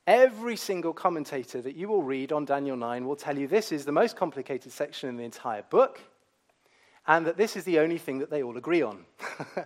every 0.06 0.56
single 0.56 0.94
commentator 0.94 1.62
that 1.62 1.76
you 1.76 1.88
will 1.88 2.04
read 2.04 2.32
on 2.32 2.46
Daniel 2.46 2.78
9 2.78 3.06
will 3.06 3.16
tell 3.16 3.38
you 3.38 3.48
this 3.48 3.72
is 3.72 3.86
the 3.86 3.92
most 3.92 4.16
complicated 4.16 4.72
section 4.72 5.10
in 5.10 5.18
the 5.18 5.24
entire 5.24 5.64
book, 5.64 6.02
and 7.08 7.26
that 7.26 7.38
this 7.38 7.56
is 7.56 7.64
the 7.64 7.80
only 7.80 7.98
thing 7.98 8.20
that 8.20 8.30
they 8.30 8.44
all 8.44 8.58
agree 8.58 8.82
on. 8.82 9.06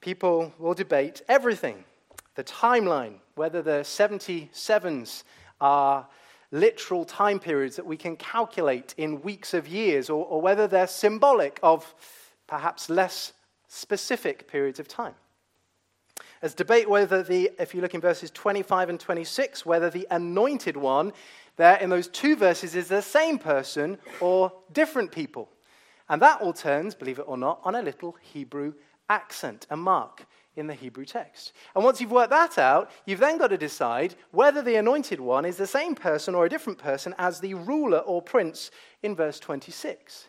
People 0.00 0.52
will 0.58 0.74
debate 0.74 1.22
everything 1.28 1.84
the 2.34 2.44
timeline, 2.44 3.14
whether 3.34 3.62
the 3.62 3.80
77s 3.80 5.22
are 5.60 6.06
literal 6.50 7.04
time 7.04 7.38
periods 7.38 7.76
that 7.76 7.86
we 7.86 7.96
can 7.96 8.16
calculate 8.16 8.94
in 8.96 9.20
weeks 9.22 9.54
of 9.54 9.66
years, 9.66 10.08
or, 10.08 10.24
or 10.26 10.40
whether 10.40 10.66
they're 10.66 10.86
symbolic 10.86 11.58
of 11.62 11.94
perhaps 12.46 12.88
less 12.88 13.32
specific 13.68 14.46
periods 14.48 14.78
of 14.78 14.86
time. 14.86 15.14
As 16.42 16.54
debate 16.54 16.88
whether 16.88 17.22
the, 17.22 17.50
if 17.58 17.74
you 17.74 17.80
look 17.80 17.94
in 17.94 18.00
verses 18.00 18.30
25 18.30 18.90
and 18.90 19.00
26, 19.00 19.64
whether 19.66 19.90
the 19.90 20.06
anointed 20.10 20.76
one 20.76 21.12
there 21.56 21.76
in 21.76 21.90
those 21.90 22.08
two 22.08 22.36
verses 22.36 22.74
is 22.74 22.88
the 22.88 23.02
same 23.02 23.38
person 23.38 23.98
or 24.20 24.52
different 24.72 25.12
people. 25.12 25.48
And 26.08 26.20
that 26.20 26.40
all 26.40 26.52
turns, 26.52 26.94
believe 26.94 27.18
it 27.18 27.26
or 27.26 27.38
not, 27.38 27.60
on 27.64 27.74
a 27.74 27.82
little 27.82 28.16
Hebrew 28.20 28.74
accent, 29.08 29.66
a 29.70 29.76
mark 29.76 30.26
in 30.56 30.66
the 30.66 30.74
Hebrew 30.74 31.04
text. 31.04 31.52
And 31.74 31.84
once 31.84 32.00
you've 32.00 32.10
worked 32.10 32.30
that 32.30 32.58
out, 32.58 32.90
you've 33.06 33.20
then 33.20 33.38
got 33.38 33.48
to 33.48 33.58
decide 33.58 34.14
whether 34.30 34.62
the 34.62 34.76
anointed 34.76 35.20
one 35.20 35.44
is 35.44 35.56
the 35.56 35.66
same 35.66 35.94
person 35.94 36.34
or 36.34 36.44
a 36.44 36.48
different 36.48 36.78
person 36.78 37.14
as 37.18 37.40
the 37.40 37.54
ruler 37.54 37.98
or 37.98 38.22
prince 38.22 38.70
in 39.02 39.16
verse 39.16 39.40
26. 39.40 40.28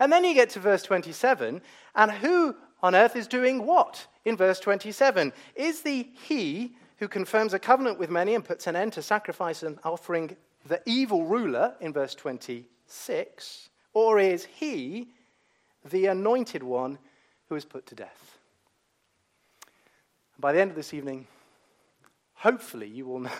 And 0.00 0.12
then 0.12 0.24
you 0.24 0.34
get 0.34 0.50
to 0.50 0.60
verse 0.60 0.82
27, 0.82 1.62
and 1.94 2.10
who 2.10 2.56
on 2.82 2.94
earth 2.94 3.14
is 3.14 3.28
doing 3.28 3.64
what? 3.64 4.06
In 4.24 4.36
verse 4.36 4.58
27, 4.58 5.32
is 5.54 5.82
the 5.82 6.08
he 6.26 6.74
who 6.98 7.08
confirms 7.08 7.54
a 7.54 7.58
covenant 7.58 7.98
with 7.98 8.10
many 8.10 8.34
and 8.34 8.44
puts 8.44 8.66
an 8.66 8.76
end 8.76 8.92
to 8.94 9.02
sacrifice 9.02 9.62
and 9.62 9.78
offering 9.84 10.36
the 10.66 10.80
evil 10.86 11.24
ruler 11.24 11.74
in 11.80 11.92
verse 11.92 12.14
26, 12.14 13.68
or 13.94 14.18
is 14.18 14.44
he 14.44 15.08
the 15.90 16.06
anointed 16.06 16.62
one 16.62 16.98
who 17.48 17.56
is 17.56 17.64
put 17.64 17.86
to 17.86 17.94
death? 17.94 18.31
By 20.42 20.52
the 20.52 20.60
end 20.60 20.70
of 20.72 20.76
this 20.76 20.92
evening, 20.92 21.28
hopefully 22.34 22.88
you 22.88 23.06
will 23.06 23.20
know 23.28 23.30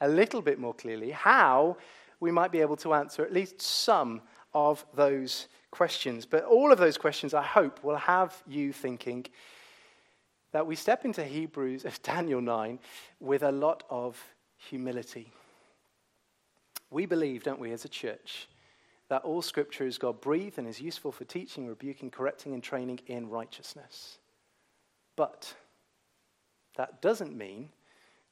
a 0.00 0.08
little 0.08 0.40
bit 0.40 0.58
more 0.58 0.72
clearly 0.72 1.10
how 1.10 1.76
we 2.20 2.32
might 2.32 2.50
be 2.50 2.62
able 2.62 2.76
to 2.76 2.94
answer 2.94 3.22
at 3.22 3.34
least 3.34 3.60
some 3.60 4.22
of 4.54 4.86
those 4.94 5.48
questions. 5.70 6.24
But 6.24 6.44
all 6.44 6.72
of 6.72 6.78
those 6.78 6.96
questions, 6.96 7.34
I 7.34 7.42
hope, 7.42 7.84
will 7.84 7.96
have 7.96 8.42
you 8.48 8.72
thinking 8.72 9.26
that 10.52 10.66
we 10.66 10.74
step 10.74 11.04
into 11.04 11.22
Hebrews, 11.22 11.84
of 11.84 12.02
Daniel 12.02 12.40
9, 12.40 12.78
with 13.20 13.42
a 13.42 13.52
lot 13.52 13.84
of 13.90 14.18
humility. 14.56 15.30
We 16.90 17.04
believe, 17.04 17.42
don't 17.42 17.60
we, 17.60 17.72
as 17.72 17.84
a 17.84 17.90
church, 17.90 18.48
that 19.10 19.22
all 19.22 19.42
scripture 19.42 19.86
is 19.86 19.98
God 19.98 20.22
breathed 20.22 20.56
and 20.56 20.66
is 20.66 20.80
useful 20.80 21.12
for 21.12 21.26
teaching, 21.26 21.66
rebuking, 21.66 22.10
correcting, 22.10 22.54
and 22.54 22.62
training 22.62 23.00
in 23.06 23.28
righteousness. 23.28 24.16
But 25.14 25.54
that 26.76 27.02
doesn't 27.02 27.36
mean 27.36 27.70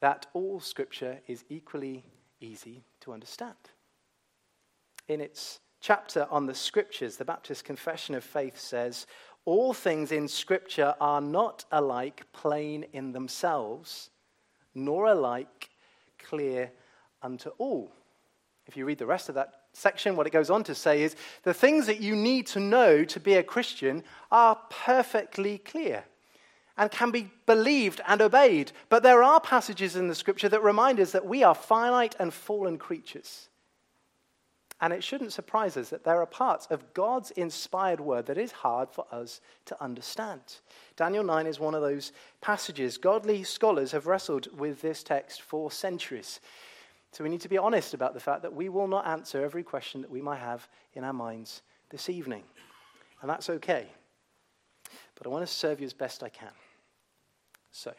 that 0.00 0.26
all 0.34 0.60
scripture 0.60 1.20
is 1.26 1.44
equally 1.48 2.04
easy 2.40 2.84
to 3.00 3.12
understand. 3.12 3.54
In 5.08 5.20
its 5.20 5.60
chapter 5.80 6.26
on 6.30 6.46
the 6.46 6.54
scriptures, 6.54 7.16
the 7.16 7.24
Baptist 7.24 7.64
Confession 7.64 8.14
of 8.14 8.24
Faith 8.24 8.58
says, 8.58 9.06
All 9.44 9.74
things 9.74 10.12
in 10.12 10.28
scripture 10.28 10.94
are 11.00 11.20
not 11.20 11.64
alike 11.72 12.26
plain 12.32 12.86
in 12.92 13.12
themselves, 13.12 14.10
nor 14.74 15.06
alike 15.06 15.70
clear 16.18 16.70
unto 17.22 17.50
all. 17.58 17.92
If 18.66 18.76
you 18.76 18.86
read 18.86 18.98
the 18.98 19.06
rest 19.06 19.28
of 19.28 19.34
that 19.34 19.52
section, 19.72 20.16
what 20.16 20.26
it 20.26 20.32
goes 20.32 20.50
on 20.50 20.64
to 20.64 20.74
say 20.74 21.02
is 21.02 21.16
the 21.42 21.54
things 21.54 21.86
that 21.86 22.00
you 22.00 22.16
need 22.16 22.46
to 22.48 22.60
know 22.60 23.04
to 23.04 23.20
be 23.20 23.34
a 23.34 23.42
Christian 23.42 24.02
are 24.30 24.58
perfectly 24.70 25.58
clear 25.58 26.04
and 26.76 26.90
can 26.90 27.10
be 27.10 27.30
believed 27.46 28.00
and 28.06 28.20
obeyed. 28.20 28.72
But 28.88 29.02
there 29.02 29.22
are 29.22 29.40
passages 29.40 29.96
in 29.96 30.08
the 30.08 30.14
scripture 30.14 30.48
that 30.48 30.62
remind 30.62 31.00
us 31.00 31.12
that 31.12 31.26
we 31.26 31.42
are 31.42 31.54
finite 31.54 32.16
and 32.18 32.32
fallen 32.32 32.78
creatures. 32.78 33.48
And 34.80 34.92
it 34.92 35.04
shouldn't 35.04 35.32
surprise 35.32 35.76
us 35.76 35.88
that 35.90 36.04
there 36.04 36.20
are 36.20 36.26
parts 36.26 36.66
of 36.66 36.92
God's 36.94 37.30
inspired 37.32 38.00
word 38.00 38.26
that 38.26 38.38
is 38.38 38.50
hard 38.52 38.90
for 38.90 39.06
us 39.12 39.40
to 39.66 39.82
understand. 39.82 40.40
Daniel 40.96 41.24
9 41.24 41.46
is 41.46 41.60
one 41.60 41.74
of 41.74 41.80
those 41.80 42.12
passages. 42.40 42.98
Godly 42.98 43.44
scholars 43.44 43.92
have 43.92 44.06
wrestled 44.06 44.48
with 44.58 44.82
this 44.82 45.02
text 45.02 45.42
for 45.42 45.70
centuries. 45.70 46.40
So 47.12 47.22
we 47.22 47.30
need 47.30 47.40
to 47.42 47.48
be 47.48 47.56
honest 47.56 47.94
about 47.94 48.14
the 48.14 48.20
fact 48.20 48.42
that 48.42 48.52
we 48.52 48.68
will 48.68 48.88
not 48.88 49.06
answer 49.06 49.44
every 49.44 49.62
question 49.62 50.02
that 50.02 50.10
we 50.10 50.20
might 50.20 50.40
have 50.40 50.68
in 50.94 51.04
our 51.04 51.12
minds 51.12 51.62
this 51.90 52.08
evening. 52.08 52.42
And 53.22 53.30
that's 53.30 53.48
okay. 53.48 53.86
But 55.24 55.30
I 55.30 55.32
want 55.32 55.48
to 55.48 55.52
serve 55.52 55.80
you 55.80 55.86
as 55.86 55.94
best 55.94 56.22
I 56.22 56.28
can. 56.28 56.50
So, 57.72 57.94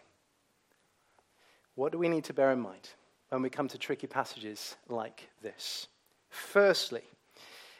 what 1.73 1.91
do 1.91 1.97
we 1.97 2.07
need 2.07 2.23
to 2.25 2.33
bear 2.33 2.51
in 2.51 2.59
mind 2.59 2.91
when 3.29 3.41
we 3.41 3.49
come 3.49 3.67
to 3.69 3.79
tricky 3.79 4.05
passages 4.05 4.75
like 4.89 5.27
this? 5.41 5.87
Firstly, 6.29 7.01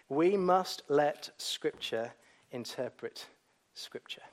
we 0.09 0.35
must 0.35 0.81
let 0.89 1.29
Scripture 1.37 2.11
interpret 2.51 3.27
Scripture. 3.75 4.23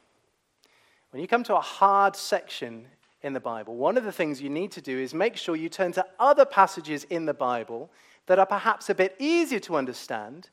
When 1.10 1.20
you 1.20 1.28
come 1.28 1.44
to 1.44 1.56
a 1.56 1.60
hard 1.60 2.16
section 2.16 2.86
in 3.20 3.34
the 3.34 3.40
Bible, 3.40 3.76
one 3.76 3.98
of 3.98 4.04
the 4.04 4.12
things 4.12 4.40
you 4.40 4.48
need 4.48 4.72
to 4.72 4.80
do 4.80 4.98
is 4.98 5.12
make 5.12 5.36
sure 5.36 5.56
you 5.56 5.68
turn 5.68 5.92
to 5.92 6.06
other 6.18 6.46
passages 6.46 7.04
in 7.04 7.26
the 7.26 7.34
Bible 7.34 7.90
that 8.28 8.38
are 8.38 8.46
perhaps 8.46 8.88
a 8.88 8.94
bit 8.94 9.14
easier 9.18 9.60
to 9.60 9.76
understand 9.76 10.48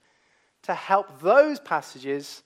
to 0.64 0.74
help 0.74 1.22
those 1.22 1.62
passages 1.62 2.44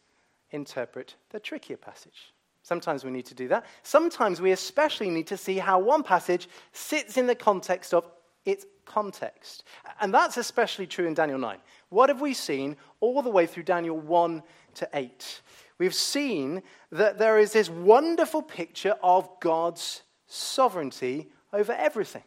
interpret 0.53 1.15
the 1.31 1.39
trickier 1.39 1.77
passage. 1.77 2.33
Sometimes 2.62 3.03
we 3.03 3.12
need 3.12 3.25
to 3.25 3.36
do 3.36 3.50
that. 3.50 3.65
Sometimes 3.83 4.39
we 4.39 4.51
especially 4.51 5.10
need 5.10 5.27
to 5.27 5.36
see 5.36 5.57
how 5.57 5.79
one 5.79 6.01
passage 6.01 6.48
sits 6.72 7.17
in 7.17 7.27
the 7.27 7.36
context 7.36 7.93
of 7.93 8.05
its 8.45 8.65
context. 8.86 9.65
And 10.00 10.13
that's 10.13 10.38
especially 10.38 10.88
true 10.88 11.05
in 11.05 11.13
Daniel 11.13 11.39
9. 11.39 11.57
What 11.89 12.10
have 12.10 12.22
we 12.22 12.33
seen 12.33 12.77
all 13.01 13.22
the 13.22 13.29
way 13.29 13.45
through 13.45 13.63
Daniel 13.63 14.00
1 14.00 14.43
to 14.75 14.89
8? 14.93 15.41
We've 15.77 15.93
seen 15.93 16.63
that 16.91 17.17
there 17.17 17.38
is 17.38 17.51
this 17.51 17.69
wonderful 17.69 18.41
picture 18.41 18.95
of 19.03 19.29
God's 19.41 20.03
sovereignty 20.27 21.27
over 21.51 21.74
everything. 21.74 22.24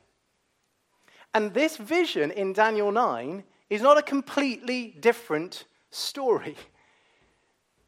And 1.32 1.54
this 1.54 1.76
vision 1.76 2.30
in 2.30 2.52
Daniel 2.52 2.92
9 2.92 3.44
is 3.68 3.82
not 3.82 3.98
a 3.98 4.02
completely 4.02 4.96
different 5.00 5.64
story. 5.90 6.56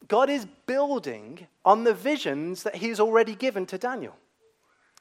God 0.09 0.29
is 0.29 0.45
building 0.65 1.47
on 1.63 1.85
the 1.85 1.93
visions 1.93 2.63
that 2.63 2.75
He's 2.75 2.99
already 2.99 3.35
given 3.35 3.65
to 3.67 3.77
Daniel. 3.77 4.15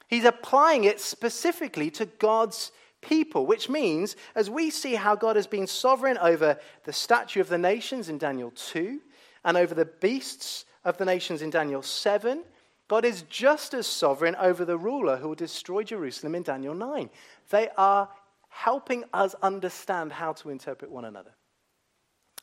He's 0.06 0.24
applying 0.24 0.84
it 0.84 1.00
specifically 1.00 1.90
to 1.92 2.06
God's 2.06 2.70
people, 3.00 3.46
which 3.46 3.68
means 3.68 4.16
as 4.34 4.48
we 4.48 4.70
see 4.70 4.94
how 4.94 5.16
God 5.16 5.36
has 5.36 5.46
been 5.46 5.66
sovereign 5.66 6.18
over 6.18 6.58
the 6.84 6.92
statue 6.92 7.40
of 7.40 7.48
the 7.48 7.58
nations 7.58 8.08
in 8.08 8.18
Daniel 8.18 8.52
2, 8.54 9.00
and 9.44 9.56
over 9.56 9.74
the 9.74 9.84
beasts 9.84 10.64
of 10.84 10.98
the 10.98 11.04
nations 11.04 11.42
in 11.42 11.50
Daniel 11.50 11.82
7, 11.82 12.44
God 12.88 13.04
is 13.04 13.22
just 13.22 13.74
as 13.74 13.86
sovereign 13.86 14.34
over 14.36 14.64
the 14.64 14.78
ruler 14.78 15.16
who 15.16 15.28
will 15.28 15.34
destroy 15.34 15.82
Jerusalem 15.82 16.34
in 16.34 16.42
Daniel 16.42 16.74
9. 16.74 17.10
They 17.50 17.68
are 17.76 18.08
helping 18.48 19.04
us 19.12 19.34
understand 19.42 20.12
how 20.12 20.32
to 20.34 20.50
interpret 20.50 20.90
one 20.90 21.04
another. 21.04 21.32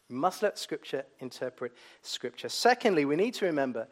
We 0.09 0.15
must 0.15 0.43
let 0.43 0.59
Scripture 0.59 1.03
interpret 1.19 1.73
Scripture. 2.01 2.49
Secondly, 2.49 3.05
we 3.05 3.15
need 3.15 3.33
to 3.35 3.45
remember 3.45 3.87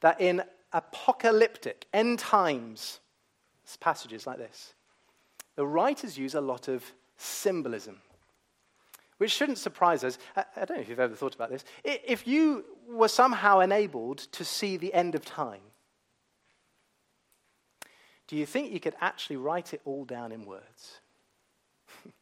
that 0.00 0.20
in 0.20 0.42
apocalyptic, 0.72 1.86
end 1.92 2.18
times 2.18 3.00
passages 3.80 4.26
like 4.26 4.38
this, 4.38 4.74
the 5.56 5.66
writers 5.66 6.16
use 6.16 6.34
a 6.34 6.40
lot 6.40 6.68
of 6.68 6.84
symbolism, 7.16 8.00
which 9.18 9.32
shouldn't 9.32 9.58
surprise 9.58 10.04
us. 10.04 10.18
I, 10.36 10.44
don't 10.56 10.76
know 10.76 10.80
if 10.80 10.88
you've 10.88 11.00
ever 11.00 11.14
thought 11.14 11.34
about 11.34 11.50
this. 11.50 11.64
If 11.84 12.26
you 12.26 12.64
were 12.88 13.08
somehow 13.08 13.60
enabled 13.60 14.18
to 14.18 14.44
see 14.44 14.76
the 14.76 14.94
end 14.94 15.14
of 15.14 15.24
time, 15.24 15.60
do 18.28 18.36
you 18.36 18.46
think 18.46 18.72
you 18.72 18.80
could 18.80 18.94
actually 19.00 19.36
write 19.36 19.74
it 19.74 19.80
all 19.84 20.04
down 20.04 20.32
in 20.32 20.44
words? 20.44 21.00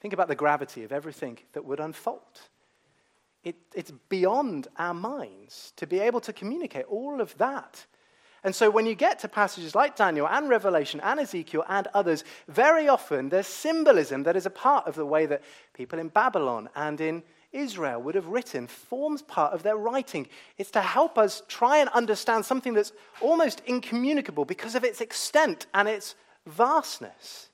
think 0.00 0.14
about 0.14 0.28
the 0.28 0.34
gravity 0.34 0.84
of 0.84 0.92
everything 0.92 1.38
that 1.52 1.64
would 1.64 1.80
unfold. 1.80 2.40
It, 3.44 3.56
it's 3.74 3.92
beyond 4.08 4.68
our 4.78 4.94
minds 4.94 5.72
to 5.76 5.86
be 5.86 5.98
able 5.98 6.20
to 6.20 6.32
communicate 6.32 6.86
all 6.86 7.20
of 7.20 7.36
that. 7.38 7.86
And 8.44 8.54
so 8.54 8.70
when 8.70 8.86
you 8.86 8.94
get 8.94 9.20
to 9.20 9.28
passages 9.28 9.74
like 9.74 9.96
Daniel 9.96 10.26
and 10.28 10.48
Revelation 10.48 11.00
and 11.00 11.20
Ezekiel 11.20 11.64
and 11.68 11.86
others, 11.94 12.24
very 12.48 12.88
often 12.88 13.28
there's 13.28 13.46
symbolism 13.46 14.24
that 14.24 14.36
is 14.36 14.46
a 14.46 14.50
part 14.50 14.86
of 14.88 14.96
the 14.96 15.06
way 15.06 15.26
that 15.26 15.42
people 15.74 15.98
in 15.98 16.08
Babylon 16.08 16.68
and 16.74 17.00
in 17.00 17.22
Israel 17.52 18.00
would 18.02 18.14
have 18.14 18.26
written, 18.26 18.66
forms 18.66 19.22
part 19.22 19.52
of 19.52 19.62
their 19.62 19.76
writing. 19.76 20.26
It's 20.58 20.70
to 20.72 20.80
help 20.80 21.18
us 21.18 21.42
try 21.48 21.78
and 21.78 21.88
understand 21.90 22.44
something 22.44 22.74
that's 22.74 22.92
almost 23.20 23.62
incommunicable 23.66 24.44
because 24.44 24.74
of 24.74 24.84
its 24.84 25.00
extent 25.00 25.66
and 25.74 25.86
its 25.86 26.14
vastness. 26.46 27.48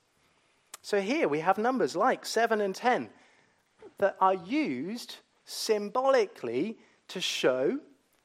So 0.81 1.01
here 1.01 1.29
we 1.29 1.41
have 1.41 1.59
numbers 1.59 1.97
like 1.97 2.25
7 2.25 2.61
and 2.61 2.75
10 2.75 3.11
that 3.99 4.17
are 4.21 4.35
used 4.35 5.17
symbolically 5.49 6.77
to 7.09 7.21
show 7.21 7.79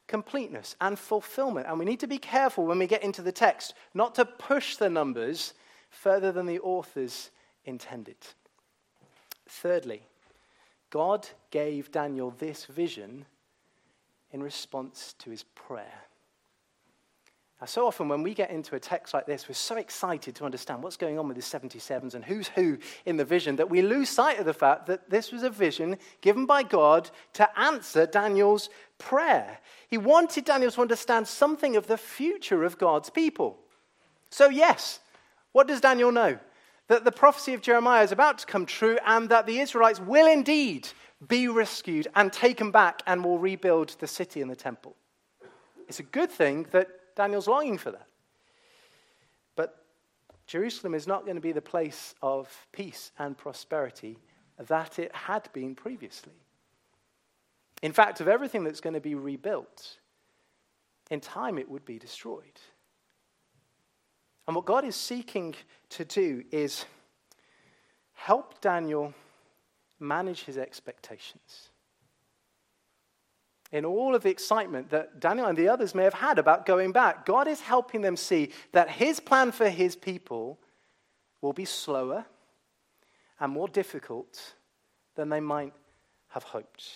completeness 0.08 0.76
and 0.82 1.00
fulfillment. 1.00 1.68
And 1.68 1.80
we 1.80 1.86
need 1.86 2.02
to 2.02 2.08
be 2.08 2.18
careful 2.18 2.66
when 2.66 2.80
we 2.80 2.86
get 2.86 3.02
into 3.02 3.22
the 3.22 3.32
text 3.32 3.74
not 3.94 4.14
to 4.16 4.26
push 4.26 4.76
the 4.76 4.90
numbers 4.90 5.54
further 5.90 6.32
than 6.32 6.46
the 6.46 6.60
authors 6.60 7.32
intended. 7.66 8.18
Thirdly, 9.48 10.04
God 10.90 11.28
gave 11.50 11.92
Daniel 11.92 12.32
this 12.32 12.66
vision 12.66 13.26
in 14.32 14.44
response 14.44 15.16
to 15.20 15.30
his 15.30 15.44
prayer. 15.44 16.04
So 17.66 17.88
often 17.88 18.08
when 18.08 18.24
we 18.24 18.34
get 18.34 18.50
into 18.50 18.76
a 18.76 18.80
text 18.80 19.14
like 19.14 19.26
this, 19.26 19.48
we're 19.48 19.54
so 19.54 19.78
excited 19.78 20.36
to 20.36 20.46
understand 20.46 20.84
what's 20.84 20.98
going 20.98 21.20
on 21.20 21.28
with 21.28 21.38
the 21.38 21.44
77s 21.44 22.16
and 22.16 22.24
who's 22.24 22.48
who 22.50 22.78
in 23.06 23.18
the 23.18 23.26
vision 23.26 23.56
that 23.58 23.70
we 23.70 23.82
lose 23.82 24.10
sight 24.10 24.40
of 24.40 24.46
the 24.46 24.54
fact 24.54 24.88
that 24.88 25.10
this 25.10 25.32
was 25.32 25.44
a 25.44 25.50
vision 25.50 25.98
given 26.22 26.46
by 26.46 26.64
God 26.64 27.10
to 27.34 27.60
answer 27.60 28.06
Daniel's 28.06 28.70
prayer. 28.98 29.60
He 29.88 29.98
wanted 29.98 30.46
Daniel 30.46 30.72
to 30.72 30.82
understand 30.82 31.28
something 31.28 31.76
of 31.76 31.88
the 31.88 31.98
future 31.98 32.64
of 32.64 32.78
God's 32.78 33.10
people. 33.10 33.60
So, 34.30 34.50
yes, 34.50 35.00
what 35.52 35.68
does 35.68 35.82
Daniel 35.82 36.12
know? 36.12 36.40
That 36.88 37.06
the 37.06 37.12
prophecy 37.12 37.54
of 37.54 37.62
Jeremiah 37.62 38.04
is 38.04 38.12
about 38.12 38.40
to 38.40 38.46
come 38.46 38.66
true 38.66 38.98
and 39.06 39.30
that 39.30 39.46
the 39.46 39.60
Israelites 39.60 40.00
will 40.00 40.28
indeed 40.28 40.90
be 41.28 41.48
rescued 41.48 42.08
and 42.16 42.34
taken 42.34 42.72
back 42.72 43.02
and 43.08 43.24
will 43.24 43.40
rebuild 43.40 43.96
the 44.00 44.08
city 44.08 44.42
and 44.42 44.50
the 44.50 44.56
temple. 44.56 44.96
It's 45.88 46.00
a 46.00 46.04
good 46.04 46.32
thing 46.32 46.66
that 46.72 46.90
Daniel's 47.16 47.48
longing 47.48 47.78
for 47.78 47.92
that. 47.92 48.08
But 49.56 49.84
Jerusalem 50.48 50.94
is 50.94 51.08
not 51.08 51.24
going 51.24 51.36
to 51.36 51.42
be 51.42 51.52
the 51.52 51.62
place 51.62 52.16
of 52.22 52.50
peace 52.72 53.12
and 53.18 53.38
prosperity 53.38 54.18
that 54.58 55.00
it 55.00 55.14
had 55.16 55.50
been 55.54 55.76
previously. 55.76 56.34
In 57.82 57.92
fact, 57.92 58.22
of 58.22 58.28
everything 58.28 58.64
that's 58.64 58.82
going 58.82 58.94
to 58.94 59.02
be 59.02 59.16
rebuilt, 59.16 59.98
in 61.12 61.20
time 61.20 61.58
it 61.58 61.70
would 61.70 61.86
be 61.86 62.00
destroyed. 62.00 62.60
And 64.48 64.56
what 64.56 64.66
God 64.66 64.86
is 64.86 64.96
seeking 64.96 65.56
to 65.90 66.06
do 66.06 66.44
is 66.52 66.86
help 68.14 68.62
Daniel 68.62 69.14
manage 70.00 70.44
his 70.44 70.58
expectations 70.58 71.70
in 73.74 73.86
all 73.86 74.14
of 74.14 74.22
the 74.22 74.30
excitement 74.30 74.92
that 74.92 75.20
Daniel 75.20 75.48
and 75.48 75.58
the 75.58 75.68
others 75.68 75.96
may 75.96 76.04
have 76.04 76.14
had 76.14 76.38
about 76.38 76.68
going 76.68 76.92
back, 76.92 77.26
God 77.26 77.48
is 77.48 77.60
helping 77.60 78.02
them 78.02 78.16
see 78.16 78.52
that 78.72 78.88
his 78.88 79.20
plan 79.20 79.52
for 79.52 79.68
his 79.68 79.96
people 79.96 80.60
will 81.42 81.54
be 81.54 81.66
slower 81.66 82.24
and 83.40 83.52
more 83.52 83.68
difficult 83.68 84.54
than 85.16 85.30
they 85.30 85.40
might 85.40 85.74
have 86.30 86.44
hoped. 86.44 86.88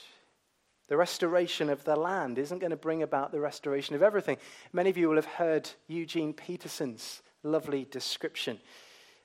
The 0.87 0.95
restoration 0.95 1.69
of 1.69 1.83
the 1.83 1.95
land 1.95 2.37
isn't 2.37 2.59
going 2.59 2.71
to 2.71 2.77
bring 2.77 3.01
about 3.01 3.31
the 3.31 3.41
restoration 3.41 3.95
of 3.95 4.03
everything. 4.03 4.37
Many 4.71 4.91
of 4.91 4.97
you 4.97 5.09
will 5.09 5.15
have 5.15 5.25
heard 5.25 5.67
Eugene 5.87 6.31
Peterson's 6.31 7.23
lovely 7.41 7.87
description 7.89 8.59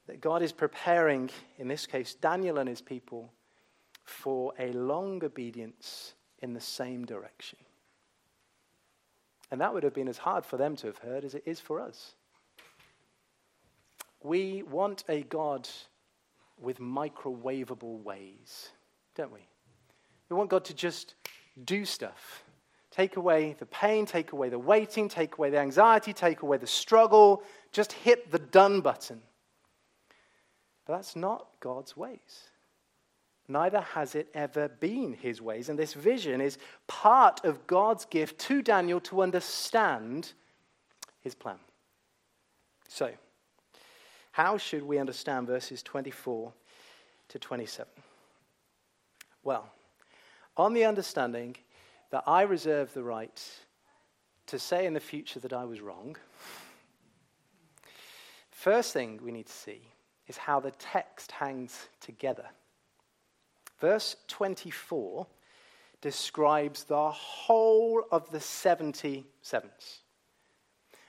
that 0.06 0.22
God 0.22 0.40
is 0.40 0.52
preparing, 0.52 1.28
in 1.58 1.68
this 1.68 1.86
case, 1.86 2.14
Daniel 2.14 2.58
and 2.58 2.68
his 2.68 2.80
people, 2.80 3.30
for 4.04 4.54
a 4.58 4.72
long 4.72 5.22
obedience 5.22 6.14
in 6.42 6.52
the 6.52 6.60
same 6.60 7.06
direction. 7.06 7.58
And 9.50 9.60
that 9.60 9.72
would 9.72 9.82
have 9.82 9.94
been 9.94 10.08
as 10.08 10.18
hard 10.18 10.44
for 10.44 10.56
them 10.56 10.76
to 10.76 10.86
have 10.86 10.98
heard 10.98 11.24
as 11.24 11.34
it 11.34 11.42
is 11.46 11.60
for 11.60 11.80
us. 11.80 12.14
We 14.22 14.62
want 14.62 15.04
a 15.08 15.22
God 15.22 15.68
with 16.60 16.78
microwavable 16.78 18.02
ways, 18.02 18.70
don't 19.14 19.32
we? 19.32 19.46
We 20.28 20.36
want 20.36 20.50
God 20.50 20.64
to 20.66 20.74
just 20.74 21.14
do 21.64 21.84
stuff. 21.84 22.44
Take 22.90 23.16
away 23.16 23.56
the 23.58 23.66
pain, 23.66 24.06
take 24.06 24.32
away 24.32 24.48
the 24.48 24.58
waiting, 24.58 25.08
take 25.08 25.38
away 25.38 25.50
the 25.50 25.58
anxiety, 25.58 26.12
take 26.12 26.42
away 26.42 26.58
the 26.58 26.66
struggle. 26.66 27.42
Just 27.72 27.92
hit 27.92 28.30
the 28.30 28.38
done 28.38 28.80
button. 28.80 29.20
But 30.86 30.96
that's 30.96 31.16
not 31.16 31.46
God's 31.60 31.96
ways. 31.96 32.50
Neither 33.52 33.82
has 33.82 34.14
it 34.14 34.28
ever 34.32 34.68
been 34.68 35.12
his 35.12 35.42
ways. 35.42 35.68
And 35.68 35.78
this 35.78 35.92
vision 35.92 36.40
is 36.40 36.56
part 36.86 37.44
of 37.44 37.66
God's 37.66 38.06
gift 38.06 38.38
to 38.40 38.62
Daniel 38.62 38.98
to 39.00 39.20
understand 39.20 40.32
his 41.20 41.34
plan. 41.34 41.58
So, 42.88 43.10
how 44.32 44.56
should 44.56 44.82
we 44.82 44.98
understand 44.98 45.46
verses 45.46 45.82
24 45.82 46.50
to 47.28 47.38
27? 47.38 47.90
Well, 49.44 49.68
on 50.56 50.72
the 50.72 50.86
understanding 50.86 51.56
that 52.10 52.24
I 52.26 52.42
reserve 52.42 52.94
the 52.94 53.02
right 53.02 53.42
to 54.46 54.58
say 54.58 54.86
in 54.86 54.94
the 54.94 55.00
future 55.00 55.40
that 55.40 55.52
I 55.52 55.66
was 55.66 55.82
wrong, 55.82 56.16
first 58.50 58.94
thing 58.94 59.20
we 59.22 59.30
need 59.30 59.46
to 59.46 59.52
see 59.52 59.82
is 60.26 60.38
how 60.38 60.58
the 60.58 60.70
text 60.70 61.32
hangs 61.32 61.88
together. 62.00 62.46
Verse 63.82 64.14
24 64.28 65.26
describes 66.00 66.84
the 66.84 67.10
whole 67.10 68.04
of 68.12 68.30
the 68.30 68.38
70 68.38 69.26
sevens. 69.40 70.02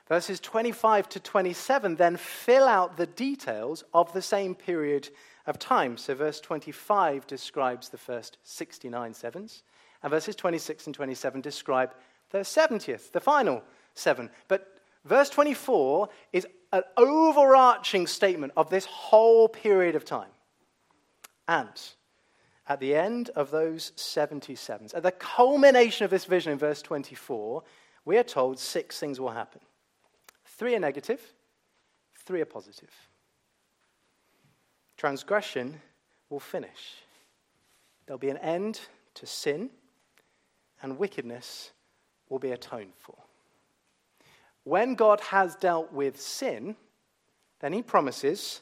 Verses 0.07 0.39
25 0.39 1.07
to 1.09 1.19
27 1.19 1.95
then 1.97 2.17
fill 2.17 2.67
out 2.67 2.97
the 2.97 3.05
details 3.05 3.83
of 3.93 4.11
the 4.13 4.23
same 4.23 4.55
period 4.55 5.09
of 5.45 5.59
time. 5.59 5.97
So, 5.97 6.15
verse 6.15 6.41
25 6.41 7.27
describes 7.27 7.89
the 7.89 7.99
first 7.99 8.39
69 8.41 9.13
sevens, 9.13 9.61
and 10.01 10.09
verses 10.09 10.35
26 10.35 10.87
and 10.87 10.95
27 10.95 11.41
describe 11.41 11.93
the 12.31 12.39
70th, 12.39 13.11
the 13.11 13.19
final 13.19 13.61
seven. 13.93 14.31
But 14.47 14.79
verse 15.05 15.29
24 15.29 16.09
is 16.31 16.47
an 16.71 16.81
overarching 16.97 18.07
statement 18.07 18.51
of 18.57 18.71
this 18.71 18.85
whole 18.85 19.47
period 19.47 19.95
of 19.95 20.05
time. 20.05 20.31
And 21.47 21.69
at 22.67 22.79
the 22.79 22.95
end 22.95 23.29
of 23.35 23.51
those 23.51 23.91
77s, 23.97 24.95
at 24.95 25.03
the 25.03 25.11
culmination 25.11 26.05
of 26.05 26.11
this 26.11 26.25
vision 26.25 26.51
in 26.51 26.57
verse 26.57 26.81
24, 26.81 27.63
we 28.05 28.17
are 28.17 28.23
told 28.23 28.59
six 28.59 28.99
things 28.99 29.19
will 29.19 29.29
happen. 29.29 29.61
Three 30.45 30.75
are 30.75 30.79
negative, 30.79 31.21
three 32.25 32.41
are 32.41 32.45
positive. 32.45 32.91
Transgression 34.97 35.81
will 36.29 36.39
finish. 36.39 37.03
There'll 38.05 38.17
be 38.17 38.29
an 38.29 38.37
end 38.37 38.79
to 39.15 39.25
sin, 39.25 39.69
and 40.81 40.97
wickedness 40.97 41.71
will 42.29 42.39
be 42.39 42.51
atoned 42.51 42.93
for. 42.97 43.15
When 44.63 44.95
God 44.95 45.19
has 45.21 45.55
dealt 45.55 45.91
with 45.91 46.19
sin, 46.19 46.75
then 47.59 47.73
he 47.73 47.81
promises 47.81 48.61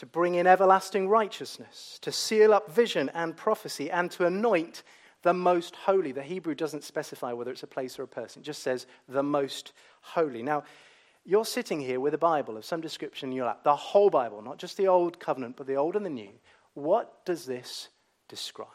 to 0.00 0.06
bring 0.06 0.36
in 0.36 0.46
everlasting 0.46 1.10
righteousness, 1.10 1.98
to 2.00 2.10
seal 2.10 2.54
up 2.54 2.72
vision 2.72 3.10
and 3.12 3.36
prophecy, 3.36 3.90
and 3.90 4.10
to 4.10 4.24
anoint 4.24 4.82
the 5.20 5.34
most 5.34 5.76
holy. 5.76 6.10
The 6.10 6.22
Hebrew 6.22 6.54
doesn't 6.54 6.84
specify 6.84 7.34
whether 7.34 7.50
it's 7.50 7.64
a 7.64 7.66
place 7.66 7.98
or 7.98 8.04
a 8.04 8.08
person, 8.08 8.40
it 8.40 8.46
just 8.46 8.62
says 8.62 8.86
the 9.10 9.22
most 9.22 9.74
holy. 10.00 10.42
Now, 10.42 10.64
you're 11.26 11.44
sitting 11.44 11.80
here 11.80 12.00
with 12.00 12.14
a 12.14 12.18
Bible 12.18 12.56
of 12.56 12.64
some 12.64 12.80
description 12.80 13.28
in 13.28 13.36
your 13.36 13.44
lap, 13.44 13.62
the 13.62 13.76
whole 13.76 14.08
Bible, 14.08 14.40
not 14.40 14.56
just 14.56 14.78
the 14.78 14.88
Old 14.88 15.20
Covenant, 15.20 15.58
but 15.58 15.66
the 15.66 15.74
Old 15.74 15.96
and 15.96 16.06
the 16.06 16.10
New. 16.10 16.32
What 16.72 17.22
does 17.26 17.44
this 17.44 17.90
describe? 18.26 18.68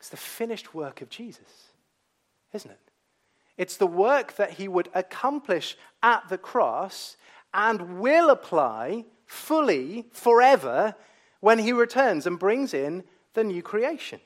It's 0.00 0.08
the 0.08 0.16
finished 0.16 0.72
work 0.72 1.02
of 1.02 1.10
Jesus, 1.10 1.68
isn't 2.54 2.70
it? 2.70 2.80
It's 3.58 3.76
the 3.76 3.86
work 3.86 4.36
that 4.36 4.52
he 4.52 4.66
would 4.66 4.88
accomplish 4.94 5.76
at 6.02 6.26
the 6.30 6.38
cross 6.38 7.18
and 7.52 8.00
will 8.00 8.30
apply 8.30 9.04
fully 9.26 10.06
forever 10.12 10.94
when 11.40 11.58
he 11.58 11.72
returns 11.72 12.26
and 12.26 12.38
brings 12.38 12.72
in 12.72 13.04
the 13.34 13.44
new 13.44 13.62
creation. 13.62 14.20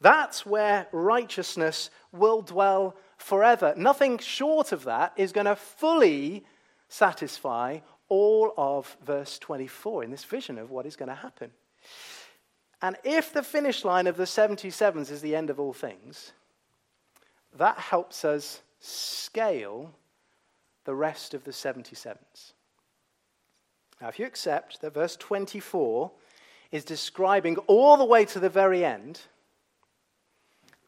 That's 0.00 0.46
where 0.46 0.86
righteousness 0.92 1.90
will 2.12 2.42
dwell 2.42 2.96
forever. 3.18 3.74
Nothing 3.76 4.18
short 4.18 4.72
of 4.72 4.84
that 4.84 5.12
is 5.16 5.32
going 5.32 5.46
to 5.46 5.56
fully 5.56 6.44
satisfy 6.88 7.80
all 8.08 8.54
of 8.56 8.96
verse 9.04 9.38
24 9.38 10.04
in 10.04 10.10
this 10.10 10.24
vision 10.24 10.58
of 10.58 10.70
what 10.70 10.86
is 10.86 10.96
going 10.96 11.08
to 11.08 11.14
happen. 11.14 11.50
And 12.82 12.96
if 13.04 13.32
the 13.32 13.42
finish 13.42 13.84
line 13.84 14.06
of 14.06 14.16
the 14.16 14.24
77s 14.24 15.10
is 15.10 15.20
the 15.20 15.36
end 15.36 15.50
of 15.50 15.60
all 15.60 15.74
things, 15.74 16.32
that 17.56 17.78
helps 17.78 18.24
us 18.24 18.62
scale 18.80 19.92
the 20.84 20.94
rest 20.94 21.34
of 21.34 21.44
the 21.44 21.50
77s. 21.50 22.52
Now, 24.00 24.08
if 24.08 24.18
you 24.18 24.26
accept 24.26 24.80
that 24.80 24.94
verse 24.94 25.16
24 25.16 26.10
is 26.72 26.84
describing 26.84 27.56
all 27.66 27.96
the 27.96 28.04
way 28.04 28.24
to 28.26 28.40
the 28.40 28.48
very 28.48 28.84
end, 28.84 29.20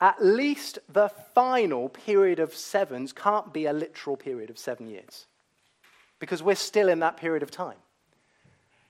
at 0.00 0.24
least 0.24 0.78
the 0.88 1.08
final 1.34 1.88
period 1.88 2.40
of 2.40 2.54
sevens 2.54 3.12
can't 3.12 3.52
be 3.52 3.66
a 3.66 3.72
literal 3.72 4.16
period 4.16 4.50
of 4.50 4.58
seven 4.58 4.88
years 4.88 5.26
because 6.18 6.42
we're 6.42 6.54
still 6.54 6.88
in 6.88 7.00
that 7.00 7.16
period 7.16 7.42
of 7.42 7.50
time. 7.50 7.76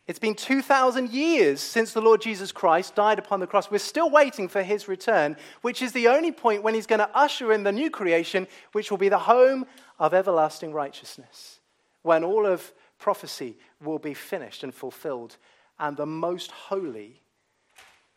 It's 0.06 0.18
been 0.18 0.34
2,000 0.34 1.10
years 1.10 1.60
since 1.60 1.92
the 1.92 2.00
Lord 2.00 2.20
Jesus 2.20 2.50
Christ 2.50 2.94
died 2.94 3.18
upon 3.18 3.40
the 3.40 3.46
cross. 3.46 3.70
We're 3.70 3.78
still 3.78 4.10
waiting 4.10 4.48
for 4.48 4.62
his 4.62 4.88
return, 4.88 5.36
which 5.62 5.80
is 5.80 5.92
the 5.92 6.08
only 6.08 6.32
point 6.32 6.62
when 6.62 6.74
he's 6.74 6.86
going 6.86 6.98
to 6.98 7.16
usher 7.16 7.52
in 7.52 7.62
the 7.62 7.72
new 7.72 7.88
creation, 7.88 8.48
which 8.72 8.90
will 8.90 8.98
be 8.98 9.08
the 9.08 9.18
home 9.18 9.64
of 9.98 10.12
everlasting 10.12 10.72
righteousness, 10.72 11.60
when 12.02 12.24
all 12.24 12.46
of 12.46 12.72
prophecy 13.02 13.58
will 13.84 13.98
be 13.98 14.14
finished 14.14 14.62
and 14.62 14.72
fulfilled, 14.72 15.36
and 15.78 15.96
the 15.96 16.06
most 16.06 16.50
holy 16.50 17.20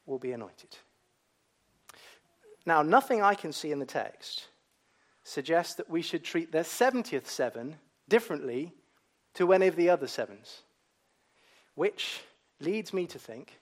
will 0.06 0.20
be 0.20 0.32
anointed. 0.32 0.78
Now, 2.66 2.82
nothing 2.82 3.22
I 3.22 3.36
can 3.36 3.52
see 3.52 3.72
in 3.72 3.80
the 3.80 3.86
text 3.86 4.48
suggests 5.24 5.76
that 5.76 5.90
we 5.90 6.02
should 6.02 6.24
treat 6.24 6.52
the 6.52 6.60
70th 6.60 7.26
seven 7.26 7.76
differently 8.08 8.74
to 9.34 9.52
any 9.52 9.68
of 9.68 9.76
the 9.76 9.90
other 9.90 10.08
sevens 10.08 10.62
which 11.76 12.22
leads 12.60 12.94
me 12.94 13.06
to 13.06 13.20
think 13.20 13.60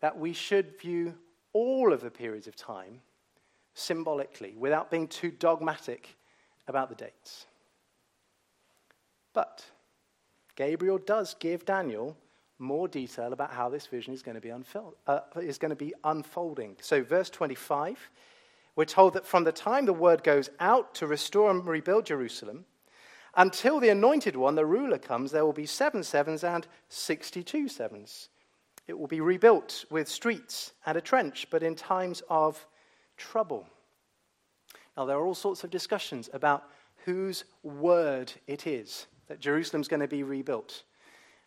that 0.00 0.18
we 0.18 0.32
should 0.32 0.78
view 0.80 1.14
all 1.52 1.92
of 1.92 2.00
the 2.00 2.10
periods 2.10 2.46
of 2.46 2.54
time 2.54 3.00
symbolically 3.74 4.54
without 4.56 4.90
being 4.90 5.08
too 5.08 5.30
dogmatic 5.30 6.16
about 6.66 6.88
the 6.88 6.94
dates. 6.94 7.46
But 9.32 9.64
Gabriel 10.58 10.98
does 10.98 11.36
give 11.38 11.64
Daniel 11.64 12.16
more 12.58 12.88
detail 12.88 13.32
about 13.32 13.52
how 13.52 13.68
this 13.68 13.86
vision 13.86 14.12
is 14.12 14.24
going 14.24 14.34
to 14.34 14.40
be, 14.40 14.48
unfold, 14.48 14.96
uh, 15.06 15.20
is 15.40 15.56
going 15.56 15.70
to 15.70 15.76
be 15.76 15.94
unfolding. 16.02 16.76
So, 16.80 17.04
verse 17.04 17.30
25, 17.30 18.10
we're 18.74 18.84
told 18.84 19.14
that 19.14 19.24
from 19.24 19.44
the 19.44 19.52
time 19.52 19.86
the 19.86 19.92
word 19.92 20.24
goes 20.24 20.50
out 20.58 20.96
to 20.96 21.06
restore 21.06 21.52
and 21.52 21.64
rebuild 21.64 22.06
Jerusalem, 22.06 22.64
until 23.36 23.78
the 23.78 23.90
anointed 23.90 24.34
one, 24.34 24.56
the 24.56 24.66
ruler, 24.66 24.98
comes, 24.98 25.30
there 25.30 25.46
will 25.46 25.52
be 25.52 25.64
seven 25.64 26.02
sevens 26.02 26.42
and 26.42 26.66
62 26.88 27.68
sevens. 27.68 28.28
It 28.88 28.98
will 28.98 29.06
be 29.06 29.20
rebuilt 29.20 29.84
with 29.90 30.08
streets 30.08 30.72
and 30.84 30.98
a 30.98 31.00
trench, 31.00 31.46
but 31.50 31.62
in 31.62 31.76
times 31.76 32.20
of 32.28 32.66
trouble. 33.16 33.68
Now, 34.96 35.04
there 35.04 35.18
are 35.18 35.24
all 35.24 35.36
sorts 35.36 35.62
of 35.62 35.70
discussions 35.70 36.28
about 36.32 36.64
whose 37.04 37.44
word 37.62 38.32
it 38.48 38.66
is 38.66 39.06
that 39.28 39.40
Jerusalem's 39.40 39.88
going 39.88 40.00
to 40.00 40.08
be 40.08 40.22
rebuilt. 40.22 40.82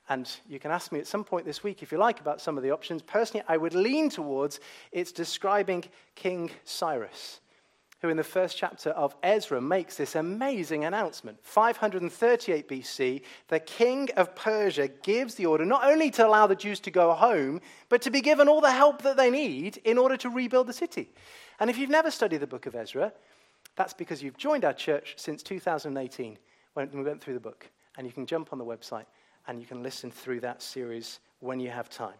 And 0.09 0.29
you 0.47 0.59
can 0.59 0.71
ask 0.71 0.91
me 0.91 0.99
at 0.99 1.07
some 1.07 1.23
point 1.23 1.45
this 1.45 1.63
week, 1.63 1.83
if 1.83 1.91
you 1.91 1.97
like, 1.97 2.19
about 2.19 2.41
some 2.41 2.57
of 2.57 2.63
the 2.63 2.71
options. 2.71 3.01
Personally, 3.01 3.45
I 3.47 3.57
would 3.57 3.75
lean 3.75 4.09
towards 4.09 4.59
it's 4.91 5.11
describing 5.11 5.85
King 6.15 6.51
Cyrus 6.63 7.41
who 8.01 8.09
in 8.09 8.17
the 8.17 8.23
first 8.23 8.57
chapter 8.57 8.89
of 8.91 9.15
Ezra 9.21 9.61
makes 9.61 9.95
this 9.95 10.15
amazing 10.15 10.85
announcement. 10.85 11.37
538 11.43 12.67
BC, 12.67 13.21
the 13.47 13.59
king 13.59 14.09
of 14.17 14.35
Persia 14.35 14.87
gives 14.87 15.35
the 15.35 15.45
order 15.45 15.65
not 15.65 15.85
only 15.85 16.09
to 16.11 16.25
allow 16.25 16.47
the 16.47 16.55
Jews 16.55 16.79
to 16.81 16.91
go 16.91 17.13
home, 17.13 17.61
but 17.89 18.01
to 18.01 18.09
be 18.09 18.21
given 18.21 18.47
all 18.47 18.59
the 18.59 18.71
help 18.71 19.03
that 19.03 19.17
they 19.17 19.29
need 19.29 19.77
in 19.85 19.99
order 19.99 20.17
to 20.17 20.29
rebuild 20.29 20.65
the 20.65 20.73
city. 20.73 21.13
And 21.59 21.69
if 21.69 21.77
you've 21.77 21.91
never 21.91 22.09
studied 22.09 22.39
the 22.39 22.47
book 22.47 22.65
of 22.65 22.75
Ezra, 22.75 23.13
that's 23.75 23.93
because 23.93 24.23
you've 24.23 24.37
joined 24.37 24.65
our 24.65 24.73
church 24.73 25.13
since 25.17 25.43
2018 25.43 26.39
when 26.73 26.89
we 26.91 27.03
went 27.03 27.21
through 27.21 27.33
the 27.33 27.39
book. 27.39 27.69
And 27.97 28.07
you 28.07 28.13
can 28.13 28.25
jump 28.25 28.49
on 28.51 28.59
the 28.59 28.65
website 28.65 29.05
and 29.47 29.59
you 29.59 29.65
can 29.65 29.83
listen 29.83 30.11
through 30.11 30.39
that 30.41 30.61
series 30.61 31.19
when 31.39 31.59
you 31.59 31.69
have 31.69 31.89
time. 31.89 32.17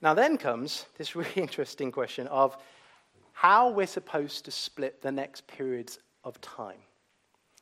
Now, 0.00 0.14
then 0.14 0.36
comes 0.36 0.86
this 0.98 1.14
really 1.16 1.32
interesting 1.36 1.92
question 1.92 2.26
of 2.28 2.56
how 3.32 3.70
we're 3.70 3.86
supposed 3.86 4.44
to 4.44 4.50
split 4.50 5.02
the 5.02 5.12
next 5.12 5.46
periods 5.46 5.98
of 6.24 6.40
time. 6.40 6.78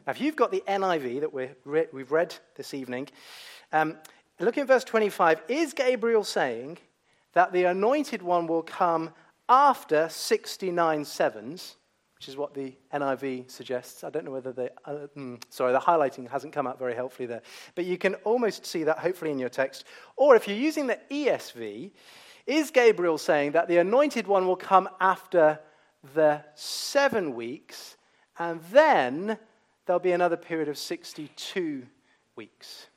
Now, 0.06 0.12
if 0.12 0.20
you've 0.20 0.36
got 0.36 0.50
the 0.50 0.62
NIV 0.66 1.20
that 1.20 1.32
we 1.32 1.42
have 1.48 2.10
read 2.10 2.34
this 2.56 2.74
evening, 2.74 3.08
um, 3.72 3.96
look 4.38 4.58
in 4.58 4.66
verse 4.66 4.84
25. 4.84 5.42
Is 5.48 5.72
Gabriel 5.72 6.24
saying 6.24 6.78
that 7.34 7.52
the 7.52 7.64
anointed 7.64 8.22
one 8.22 8.46
will 8.46 8.62
come 8.62 9.10
after 9.48 10.08
69 10.08 11.04
sevens, 11.04 11.76
which 12.20 12.28
is 12.28 12.36
what 12.36 12.52
the 12.52 12.74
NIV 12.92 13.50
suggests? 13.50 14.04
I 14.04 14.10
don't 14.10 14.26
know 14.26 14.30
whether 14.30 14.52
the, 14.52 14.70
uh, 14.84 15.06
mm, 15.16 15.42
sorry, 15.48 15.72
the 15.72 15.80
highlighting 15.80 16.28
hasn't 16.28 16.52
come 16.52 16.66
out 16.66 16.78
very 16.78 16.94
helpfully 16.94 17.24
there. 17.24 17.40
But 17.74 17.86
you 17.86 17.96
can 17.96 18.14
almost 18.16 18.66
see 18.66 18.84
that 18.84 18.98
hopefully 18.98 19.30
in 19.30 19.38
your 19.38 19.48
text. 19.48 19.86
Or 20.16 20.36
if 20.36 20.46
you're 20.46 20.54
using 20.54 20.86
the 20.86 20.98
ESV, 21.10 21.92
is 22.46 22.70
Gabriel 22.72 23.16
saying 23.16 23.52
that 23.52 23.68
the 23.68 23.78
anointed 23.78 24.26
one 24.26 24.46
will 24.46 24.54
come 24.54 24.90
after 25.00 25.60
the 26.12 26.44
seven 26.54 27.34
weeks, 27.34 27.96
and 28.38 28.60
then 28.70 29.38
there'll 29.86 29.98
be 29.98 30.12
another 30.12 30.36
period 30.36 30.68
of 30.68 30.76
62 30.76 31.86
weeks? 32.36 32.88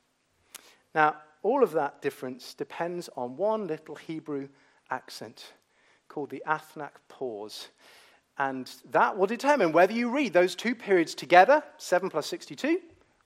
Now, 0.94 1.16
all 1.44 1.64
of 1.64 1.72
that 1.72 2.02
difference 2.02 2.54
depends 2.54 3.10
on 3.16 3.38
one 3.38 3.68
little 3.68 3.96
Hebrew 3.96 4.50
accent 4.92 5.54
called 6.10 6.30
the 6.30 6.44
Athnach 6.46 6.96
pause. 7.08 7.70
And 8.38 8.72
that 8.92 9.18
will 9.18 9.28
determine 9.28 9.72
whether 9.72 9.94
you 9.94 10.10
read 10.10 10.34
those 10.34 10.56
two 10.56 10.74
periods 10.74 11.14
together, 11.14 11.64
7 11.78 12.10
plus 12.10 12.26
62, 12.28 12.80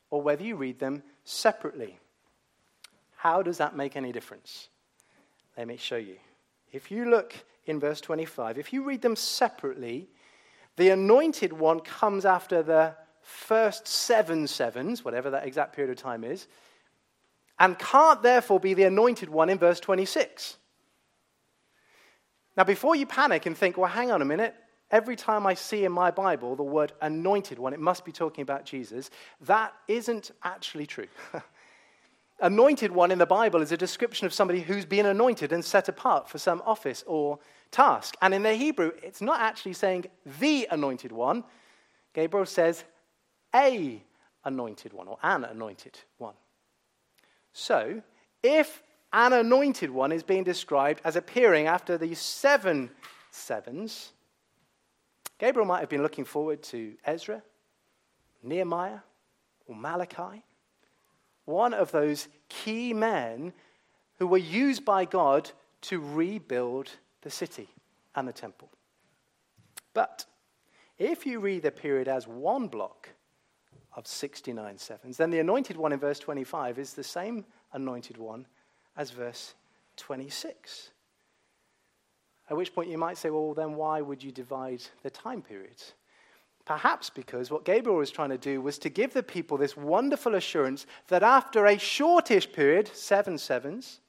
or 0.09 0.21
whether 0.21 0.43
you 0.43 0.55
read 0.55 0.79
them 0.79 1.03
separately. 1.23 1.97
How 3.15 3.41
does 3.41 3.57
that 3.57 3.75
make 3.75 3.95
any 3.95 4.11
difference? 4.11 4.67
Let 5.57 5.67
me 5.67 5.77
show 5.77 5.95
you. 5.97 6.17
If 6.71 6.91
you 6.91 7.09
look 7.09 7.33
in 7.65 7.79
verse 7.79 8.01
25, 8.01 8.57
if 8.57 8.73
you 8.73 8.83
read 8.83 9.01
them 9.01 9.15
separately, 9.15 10.09
the 10.75 10.89
anointed 10.89 11.53
one 11.53 11.79
comes 11.79 12.25
after 12.25 12.61
the 12.61 12.95
first 13.21 13.87
seven 13.87 14.47
sevens, 14.47 15.03
whatever 15.03 15.29
that 15.31 15.45
exact 15.45 15.75
period 15.75 15.91
of 15.91 16.01
time 16.01 16.23
is, 16.23 16.47
and 17.59 17.77
can't 17.79 18.21
therefore 18.21 18.59
be 18.59 18.73
the 18.73 18.83
anointed 18.83 19.29
one 19.29 19.49
in 19.49 19.57
verse 19.57 19.79
26. 19.79 20.57
Now, 22.55 22.63
before 22.63 22.95
you 22.95 23.05
panic 23.05 23.45
and 23.45 23.57
think, 23.57 23.77
well, 23.77 23.89
hang 23.89 24.11
on 24.11 24.21
a 24.21 24.25
minute, 24.25 24.55
every 24.91 25.15
time 25.15 25.45
I 25.45 25.53
see 25.53 25.85
in 25.85 25.91
my 25.91 26.11
Bible 26.11 26.55
the 26.55 26.63
word 26.63 26.93
anointed 27.01 27.59
one, 27.59 27.73
it 27.73 27.79
must 27.79 28.05
be 28.05 28.11
talking 28.11 28.41
about 28.41 28.65
Jesus, 28.65 29.09
that 29.41 29.73
isn't 29.87 30.31
actually 30.43 30.85
true. 30.85 31.07
anointed 32.39 32.91
one 32.91 33.11
in 33.11 33.17
the 33.17 33.25
Bible 33.25 33.61
is 33.61 33.71
a 33.71 33.77
description 33.77 34.25
of 34.25 34.33
somebody 34.33 34.61
who's 34.61 34.85
been 34.85 35.05
anointed 35.05 35.51
and 35.51 35.63
set 35.63 35.89
apart 35.89 36.29
for 36.29 36.37
some 36.37 36.61
office 36.65 37.03
or 37.07 37.39
task. 37.71 38.15
And 38.21 38.33
in 38.33 38.43
the 38.43 38.53
Hebrew, 38.53 38.91
it's 39.03 39.21
not 39.21 39.39
actually 39.41 39.73
saying 39.73 40.05
the 40.39 40.67
anointed 40.71 41.11
one. 41.11 41.43
Gabriel 42.13 42.45
says 42.45 42.83
a 43.53 44.01
anointed 44.45 44.93
one 44.93 45.07
or 45.07 45.17
an 45.23 45.43
anointed 45.43 45.99
one. 46.17 46.35
So, 47.53 48.01
if 48.43 48.83
an 49.13 49.33
anointed 49.33 49.89
one 49.89 50.11
is 50.11 50.23
being 50.23 50.43
described 50.43 51.01
as 51.03 51.15
appearing 51.15 51.67
after 51.67 51.97
the 51.97 52.13
seven 52.13 52.91
sevens, 53.31 54.11
Gabriel 55.39 55.67
might 55.67 55.79
have 55.79 55.89
been 55.89 56.03
looking 56.03 56.25
forward 56.25 56.63
to 56.63 56.95
Ezra, 57.05 57.43
Nehemiah, 58.43 58.99
or 59.67 59.75
Malachi 59.75 60.43
one 61.47 61.73
of 61.73 61.91
those 61.91 62.27
key 62.49 62.93
men 62.93 63.53
who 64.19 64.27
were 64.27 64.37
used 64.37 64.83
by 64.83 65.05
God 65.05 65.49
to 65.81 65.99
rebuild 65.99 66.91
the 67.21 67.29
city. 67.29 67.69
and 68.15 68.27
the 68.27 68.33
temple. 68.33 68.67
But 69.93 70.25
if 70.97 71.27
you 71.27 71.39
read 71.39 71.61
the 71.61 71.69
period 71.69 72.07
as 72.07 72.27
one 72.27 72.67
block 72.67 73.09
of 73.95 74.07
69 74.07 74.79
sevens, 74.79 75.17
then 75.17 75.29
the 75.29 75.37
anointed 75.37 75.77
one 75.77 75.93
in 75.93 75.99
verse 75.99 76.17
25 76.17 76.79
is 76.79 76.95
the 76.95 77.03
same 77.03 77.45
anointed 77.73 78.17
one 78.17 78.47
as 78.95 79.11
verse 79.11 79.53
26. 79.97 80.89
At 82.49 82.57
which 82.57 82.73
point 82.73 82.89
you 82.89 82.97
might 82.97 83.17
say, 83.17 83.29
well, 83.29 83.53
then 83.53 83.75
why 83.75 84.01
would 84.01 84.23
you 84.23 84.31
divide 84.31 84.81
the 85.03 85.09
time 85.09 85.41
periods? 85.41 85.93
Perhaps 86.65 87.09
because 87.09 87.49
what 87.49 87.65
Gabriel 87.65 87.97
was 87.97 88.11
trying 88.11 88.29
to 88.29 88.37
do 88.37 88.61
was 88.61 88.77
to 88.79 88.89
give 88.89 89.13
the 89.13 89.23
people 89.23 89.57
this 89.57 89.77
wonderful 89.77 90.35
assurance 90.35 90.85
that 91.07 91.23
after 91.23 91.65
a 91.65 91.77
shortish 91.77 92.51
period, 92.51 92.89
seven 92.93 93.37
sevens, 93.37 94.01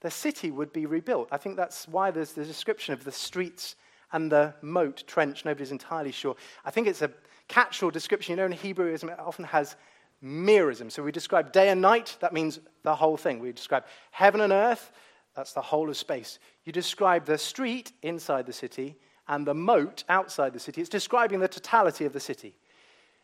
the 0.00 0.10
city 0.10 0.50
would 0.50 0.72
be 0.72 0.86
rebuilt. 0.86 1.28
I 1.30 1.36
think 1.36 1.56
that's 1.56 1.86
why 1.86 2.10
there's 2.10 2.32
the 2.32 2.44
description 2.44 2.94
of 2.94 3.04
the 3.04 3.12
streets 3.12 3.76
and 4.12 4.32
the 4.32 4.54
moat 4.62 5.04
trench. 5.06 5.44
Nobody's 5.44 5.72
entirely 5.72 6.12
sure. 6.12 6.36
I 6.64 6.70
think 6.70 6.86
it's 6.86 7.02
a 7.02 7.10
catch-all 7.48 7.90
description. 7.90 8.32
You 8.32 8.36
know, 8.36 8.46
in 8.46 8.52
Hebrewism, 8.52 9.12
it 9.12 9.18
often 9.18 9.44
has 9.44 9.76
merism. 10.24 10.90
So 10.90 11.02
we 11.02 11.12
describe 11.12 11.52
day 11.52 11.68
and 11.68 11.80
night, 11.80 12.16
that 12.20 12.32
means 12.32 12.60
the 12.82 12.94
whole 12.94 13.16
thing. 13.16 13.40
We 13.40 13.52
describe 13.52 13.84
heaven 14.10 14.40
and 14.40 14.52
earth, 14.52 14.92
that's 15.34 15.52
the 15.52 15.62
whole 15.62 15.88
of 15.88 15.96
space. 15.96 16.38
You 16.64 16.72
describe 16.72 17.24
the 17.24 17.38
street 17.38 17.92
inside 18.02 18.46
the 18.46 18.52
city 18.52 18.96
and 19.28 19.46
the 19.46 19.54
moat 19.54 20.04
outside 20.08 20.52
the 20.52 20.60
city. 20.60 20.80
It's 20.80 20.90
describing 20.90 21.40
the 21.40 21.48
totality 21.48 22.04
of 22.04 22.12
the 22.12 22.20
city. 22.20 22.54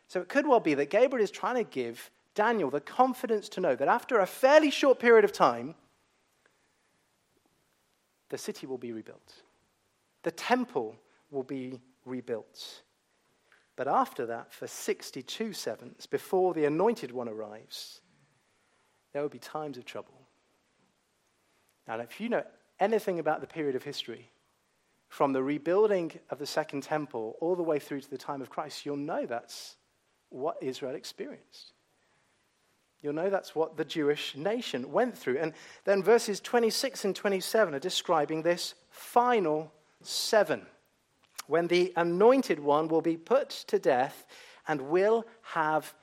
So 0.07 0.21
it 0.21 0.29
could 0.29 0.47
well 0.47 0.61
be 0.61 0.73
that 0.75 0.89
Gabriel 0.89 1.23
is 1.23 1.31
trying 1.31 1.55
to 1.55 1.69
give 1.69 2.09
Daniel 2.33 2.69
the 2.69 2.79
confidence 2.79 3.49
to 3.49 3.61
know 3.61 3.75
that 3.75 3.87
after 3.87 4.19
a 4.19 4.25
fairly 4.25 4.71
short 4.71 4.99
period 4.99 5.25
of 5.25 5.33
time, 5.33 5.75
the 8.29 8.37
city 8.37 8.67
will 8.67 8.77
be 8.77 8.91
rebuilt. 8.91 9.33
The 10.23 10.31
temple 10.31 10.95
will 11.29 11.43
be 11.43 11.81
rebuilt. 12.05 12.83
But 13.75 13.87
after 13.87 14.25
that, 14.27 14.51
for 14.51 14.67
62 14.67 15.53
sevens, 15.53 16.05
before 16.05 16.53
the 16.53 16.65
anointed 16.65 17.11
one 17.11 17.29
arrives, 17.29 18.01
there 19.13 19.21
will 19.21 19.29
be 19.29 19.39
times 19.39 19.77
of 19.77 19.85
trouble. 19.85 20.26
Now, 21.87 21.99
if 21.99 22.19
you 22.19 22.29
know 22.29 22.43
anything 22.79 23.19
about 23.19 23.41
the 23.41 23.47
period 23.47 23.75
of 23.75 23.83
history, 23.83 24.29
from 25.07 25.33
the 25.33 25.43
rebuilding 25.43 26.11
of 26.29 26.39
the 26.39 26.45
Second 26.45 26.83
Temple 26.83 27.37
all 27.39 27.55
the 27.55 27.63
way 27.63 27.79
through 27.79 28.01
to 28.01 28.09
the 28.09 28.17
time 28.17 28.41
of 28.41 28.49
Christ, 28.49 28.85
you'll 28.85 28.97
know 28.97 29.25
that's 29.25 29.77
what 30.29 30.57
Israel 30.61 30.95
experienced. 30.95 31.71
You'll 33.01 33.13
know 33.13 33.29
that's 33.29 33.55
what 33.55 33.77
the 33.77 33.85
Jewish 33.85 34.35
nation 34.35 34.91
went 34.91 35.17
through. 35.17 35.37
And 35.37 35.53
then 35.85 36.03
verses 36.03 36.39
26 36.39 37.05
and 37.05 37.15
27 37.15 37.75
are 37.75 37.79
describing 37.79 38.41
this 38.41 38.73
final 38.89 39.71
seven, 40.01 40.65
when 41.47 41.67
the 41.67 41.93
anointed 41.95 42.59
one 42.59 42.87
will 42.87 43.01
be 43.01 43.17
put 43.17 43.49
to 43.67 43.79
death 43.79 44.25
and 44.67 44.81
will 44.81 45.25
have 45.41 45.93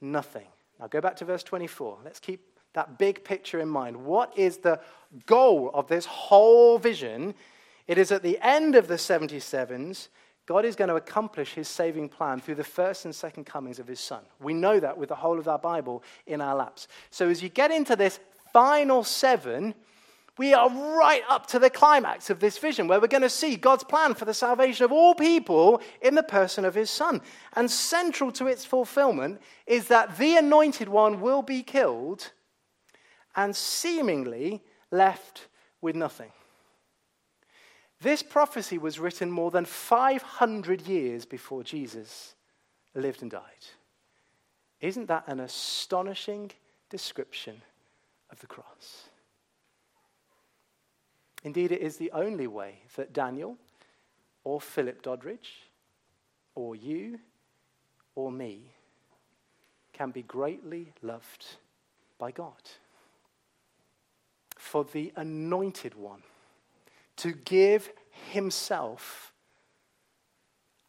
nothing. 0.00 0.46
Now 0.78 0.88
go 0.88 1.00
back 1.00 1.16
to 1.16 1.24
verse 1.24 1.42
24. 1.42 1.98
Let's 2.04 2.20
keep 2.20 2.49
that 2.74 2.98
big 2.98 3.24
picture 3.24 3.60
in 3.60 3.68
mind. 3.68 3.96
What 3.96 4.36
is 4.38 4.58
the 4.58 4.80
goal 5.26 5.70
of 5.74 5.88
this 5.88 6.06
whole 6.06 6.78
vision? 6.78 7.34
It 7.86 7.98
is 7.98 8.12
at 8.12 8.22
the 8.22 8.38
end 8.40 8.76
of 8.76 8.86
the 8.86 8.94
77s, 8.94 10.08
God 10.46 10.64
is 10.64 10.74
going 10.74 10.88
to 10.88 10.96
accomplish 10.96 11.54
his 11.54 11.68
saving 11.68 12.08
plan 12.08 12.40
through 12.40 12.56
the 12.56 12.64
first 12.64 13.04
and 13.04 13.14
second 13.14 13.44
comings 13.44 13.78
of 13.78 13.86
his 13.86 14.00
son. 14.00 14.22
We 14.40 14.52
know 14.52 14.80
that 14.80 14.98
with 14.98 15.08
the 15.08 15.14
whole 15.14 15.38
of 15.38 15.46
our 15.46 15.58
Bible 15.58 16.02
in 16.26 16.40
our 16.40 16.56
laps. 16.56 16.88
So 17.10 17.28
as 17.28 17.42
you 17.42 17.48
get 17.48 17.70
into 17.70 17.94
this 17.94 18.18
final 18.52 19.04
seven, 19.04 19.74
we 20.38 20.54
are 20.54 20.70
right 20.70 21.22
up 21.28 21.46
to 21.48 21.58
the 21.58 21.70
climax 21.70 22.30
of 22.30 22.40
this 22.40 22.58
vision 22.58 22.88
where 22.88 23.00
we're 23.00 23.06
going 23.06 23.22
to 23.22 23.30
see 23.30 23.56
God's 23.56 23.84
plan 23.84 24.14
for 24.14 24.24
the 24.24 24.34
salvation 24.34 24.84
of 24.84 24.90
all 24.90 25.14
people 25.14 25.80
in 26.00 26.14
the 26.14 26.22
person 26.22 26.64
of 26.64 26.74
his 26.74 26.90
son. 26.90 27.20
And 27.52 27.70
central 27.70 28.32
to 28.32 28.46
its 28.46 28.64
fulfillment 28.64 29.40
is 29.66 29.88
that 29.88 30.18
the 30.18 30.36
anointed 30.36 30.88
one 30.88 31.20
will 31.20 31.42
be 31.42 31.62
killed 31.62 32.32
and 33.36 33.54
seemingly 33.54 34.62
left 34.90 35.48
with 35.80 35.96
nothing. 35.96 36.32
This 38.00 38.22
prophecy 38.22 38.78
was 38.78 38.98
written 38.98 39.30
more 39.30 39.50
than 39.50 39.64
500 39.64 40.82
years 40.82 41.26
before 41.26 41.62
Jesus 41.62 42.34
lived 42.94 43.22
and 43.22 43.30
died. 43.30 43.42
Isn't 44.80 45.08
that 45.08 45.24
an 45.26 45.40
astonishing 45.40 46.50
description 46.88 47.60
of 48.30 48.40
the 48.40 48.46
cross? 48.46 49.10
Indeed, 51.44 51.72
it 51.72 51.82
is 51.82 51.96
the 51.96 52.10
only 52.12 52.46
way 52.46 52.80
that 52.96 53.12
Daniel 53.12 53.58
or 54.44 54.60
Philip 54.60 55.02
Doddridge 55.02 55.68
or 56.54 56.74
you 56.74 57.18
or 58.14 58.32
me 58.32 58.72
can 59.92 60.10
be 60.10 60.22
greatly 60.22 60.92
loved 61.02 61.44
by 62.18 62.30
God 62.30 62.62
for 64.60 64.84
the 64.84 65.12
anointed 65.16 65.94
one 65.94 66.22
to 67.16 67.32
give 67.32 67.90
himself 68.30 69.32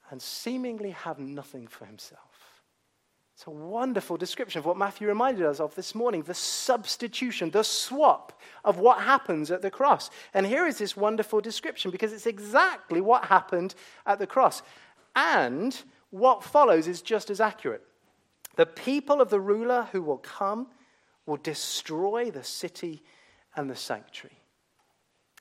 and 0.09 0.21
seemingly 0.21 0.91
have 0.91 1.19
nothing 1.19 1.67
for 1.67 1.85
himself. 1.85 2.19
It's 3.33 3.47
a 3.47 3.49
wonderful 3.49 4.17
description 4.17 4.59
of 4.59 4.65
what 4.65 4.77
Matthew 4.77 5.07
reminded 5.07 5.45
us 5.45 5.59
of 5.59 5.73
this 5.73 5.95
morning 5.95 6.21
the 6.23 6.33
substitution, 6.33 7.49
the 7.49 7.63
swap 7.63 8.39
of 8.63 8.77
what 8.77 8.99
happens 8.99 9.49
at 9.49 9.61
the 9.61 9.71
cross. 9.71 10.09
And 10.33 10.45
here 10.45 10.67
is 10.67 10.77
this 10.77 10.97
wonderful 10.97 11.39
description 11.39 11.91
because 11.91 12.13
it's 12.13 12.27
exactly 12.27 12.99
what 12.99 13.25
happened 13.25 13.73
at 14.05 14.19
the 14.19 14.27
cross. 14.27 14.61
And 15.15 15.81
what 16.11 16.43
follows 16.43 16.87
is 16.87 17.01
just 17.01 17.29
as 17.29 17.39
accurate. 17.39 17.83
The 18.57 18.65
people 18.65 19.21
of 19.21 19.29
the 19.29 19.39
ruler 19.39 19.87
who 19.91 20.01
will 20.01 20.17
come 20.17 20.67
will 21.25 21.37
destroy 21.37 22.29
the 22.29 22.43
city 22.43 23.01
and 23.55 23.69
the 23.69 23.75
sanctuary. 23.75 24.37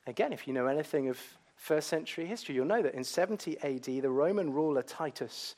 Again, 0.06 0.32
if 0.32 0.46
you 0.48 0.54
know 0.54 0.66
anything 0.66 1.08
of 1.08 1.18
first 1.56 1.88
century 1.88 2.26
history, 2.26 2.54
you'll 2.54 2.64
know 2.64 2.82
that 2.82 2.94
in 2.94 3.04
70 3.04 3.58
AD, 3.60 3.84
the 3.84 4.10
Roman 4.10 4.52
ruler 4.52 4.82
Titus 4.82 5.54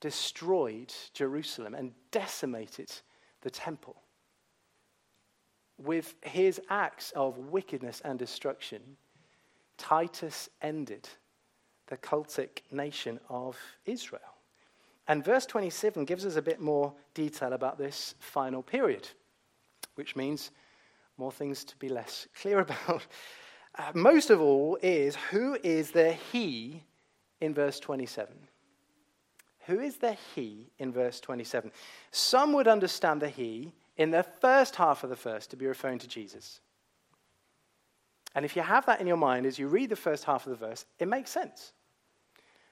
destroyed 0.00 0.92
Jerusalem 1.14 1.74
and 1.74 1.92
decimated 2.10 2.90
the 3.42 3.50
temple. 3.50 3.96
With 5.78 6.14
his 6.22 6.60
acts 6.70 7.12
of 7.14 7.38
wickedness 7.38 8.00
and 8.04 8.18
destruction, 8.18 8.80
Titus 9.76 10.48
ended 10.62 11.08
the 11.86 11.96
cultic 11.98 12.62
nation 12.70 13.20
of 13.28 13.58
Israel. 13.84 14.20
And 15.08 15.24
verse 15.24 15.46
27 15.46 16.04
gives 16.04 16.26
us 16.26 16.36
a 16.36 16.42
bit 16.42 16.60
more 16.60 16.92
detail 17.14 17.52
about 17.52 17.78
this 17.78 18.14
final 18.18 18.62
period, 18.62 19.08
which 19.94 20.16
means 20.16 20.50
more 21.18 21.32
things 21.32 21.64
to 21.64 21.76
be 21.76 21.88
less 21.88 22.26
clear 22.40 22.60
about. 22.60 23.06
Uh, 23.78 23.92
most 23.94 24.30
of 24.30 24.40
all 24.40 24.78
is 24.82 25.16
who 25.30 25.58
is 25.62 25.90
the 25.90 26.12
he 26.12 26.82
in 27.40 27.54
verse 27.54 27.78
27? 27.80 28.34
Who 29.66 29.80
is 29.80 29.96
the 29.96 30.16
he 30.34 30.70
in 30.78 30.92
verse 30.92 31.20
27? 31.20 31.72
Some 32.10 32.52
would 32.52 32.68
understand 32.68 33.20
the 33.20 33.28
he 33.28 33.72
in 33.96 34.10
the 34.10 34.22
first 34.22 34.76
half 34.76 35.02
of 35.02 35.10
the 35.10 35.16
verse 35.16 35.46
to 35.48 35.56
be 35.56 35.66
referring 35.66 35.98
to 35.98 36.08
Jesus. 36.08 36.60
And 38.34 38.44
if 38.44 38.54
you 38.54 38.62
have 38.62 38.86
that 38.86 39.00
in 39.00 39.06
your 39.06 39.16
mind 39.16 39.46
as 39.46 39.58
you 39.58 39.66
read 39.66 39.88
the 39.88 39.96
first 39.96 40.24
half 40.24 40.46
of 40.46 40.50
the 40.50 40.66
verse, 40.66 40.84
it 40.98 41.08
makes 41.08 41.30
sense. 41.30 41.72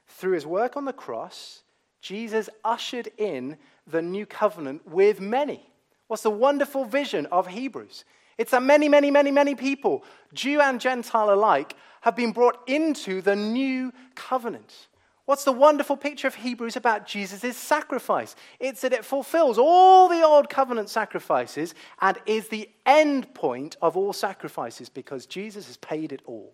Through 0.07 0.33
his 0.33 0.46
work 0.46 0.76
on 0.76 0.85
the 0.85 0.92
cross, 0.92 1.62
Jesus 2.00 2.50
ushered 2.64 3.11
in 3.16 3.57
the 3.87 4.02
new 4.02 4.26
covenant 4.26 4.87
with 4.87 5.20
many. 5.20 5.66
What's 6.07 6.22
the 6.22 6.30
wonderful 6.30 6.85
vision 6.85 7.26
of 7.26 7.46
Hebrews? 7.46 8.04
It's 8.38 8.51
that 8.51 8.62
many, 8.62 8.88
many, 8.88 9.11
many, 9.11 9.31
many 9.31 9.55
people, 9.55 10.05
Jew 10.33 10.61
and 10.61 10.81
Gentile 10.81 11.33
alike, 11.33 11.77
have 12.03 12.16
been 12.16 12.33
brought 12.33 12.68
into 12.68 13.23
the 13.23 13.37
new 13.37 13.92
covenant. 14.14 14.88
What's 15.27 15.44
the 15.44 15.53
wonderful 15.53 15.97
picture 15.97 16.27
of 16.27 16.35
Hebrews 16.35 16.77
about 16.77 17.07
Jesus' 17.07 17.57
sacrifice? 17.57 18.37
It's 18.61 18.83
that 18.83 18.92
it 18.92 19.07
fulfills 19.07 19.57
all 19.57 20.09
the 20.09 20.23
old 20.23 20.51
covenant 20.51 20.90
sacrifices 20.90 21.75
and 22.01 22.18
is 22.27 22.49
the 22.49 22.68
end 22.85 23.33
point 23.33 23.77
of 23.81 23.97
all 23.97 24.12
sacrifices 24.12 24.90
because 24.90 25.25
Jesus 25.25 25.66
has 25.66 25.79
paid 25.79 26.12
it 26.12 26.20
all. 26.27 26.53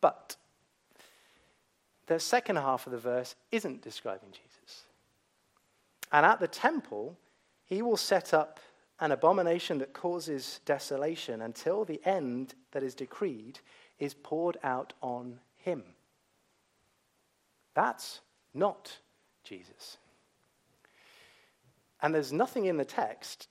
But 0.00 0.36
the 2.06 2.18
second 2.18 2.56
half 2.56 2.86
of 2.86 2.92
the 2.92 2.98
verse 2.98 3.34
isn't 3.50 3.82
describing 3.82 4.30
Jesus. 4.30 4.84
And 6.10 6.24
at 6.24 6.40
the 6.40 6.48
temple, 6.48 7.16
he 7.66 7.82
will 7.82 7.96
set 7.98 8.32
up 8.32 8.58
an 9.02 9.10
abomination 9.10 9.78
that 9.78 9.92
causes 9.92 10.60
desolation 10.64 11.42
until 11.42 11.84
the 11.84 12.00
end 12.04 12.54
that 12.70 12.84
is 12.84 12.94
decreed 12.94 13.58
is 13.98 14.14
poured 14.14 14.56
out 14.62 14.92
on 15.02 15.40
him. 15.56 15.82
That's 17.74 18.20
not 18.54 18.96
Jesus. 19.42 19.98
And 22.00 22.14
there's 22.14 22.32
nothing 22.32 22.66
in 22.66 22.76
the 22.76 22.84
text 22.84 23.48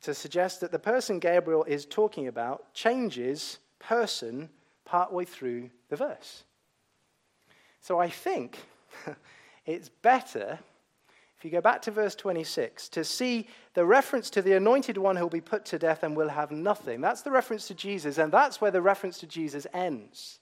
to 0.00 0.14
suggest 0.14 0.62
that 0.62 0.72
the 0.72 0.78
person 0.78 1.18
Gabriel 1.18 1.64
is 1.64 1.84
talking 1.84 2.26
about 2.26 2.72
changes 2.72 3.58
person 3.78 4.48
partway 4.86 5.26
through 5.26 5.68
the 5.90 5.96
verse. 5.96 6.44
So 7.82 7.98
I 7.98 8.08
think 8.08 8.56
it's 9.66 9.90
better, 9.90 10.60
if 11.44 11.52
you 11.52 11.58
go 11.58 11.60
back 11.60 11.82
to 11.82 11.90
verse 11.90 12.14
26, 12.14 12.88
to 12.88 13.04
see 13.04 13.46
the 13.74 13.84
reference 13.84 14.30
to 14.30 14.40
the 14.40 14.54
anointed 14.54 14.96
one 14.96 15.14
who 15.14 15.24
will 15.24 15.28
be 15.28 15.42
put 15.42 15.66
to 15.66 15.78
death 15.78 16.02
and 16.02 16.16
will 16.16 16.30
have 16.30 16.50
nothing. 16.50 17.02
That's 17.02 17.20
the 17.20 17.30
reference 17.30 17.68
to 17.68 17.74
Jesus, 17.74 18.16
and 18.16 18.32
that's 18.32 18.62
where 18.62 18.70
the 18.70 18.80
reference 18.80 19.18
to 19.18 19.26
Jesus 19.26 19.66
ends. 19.74 20.38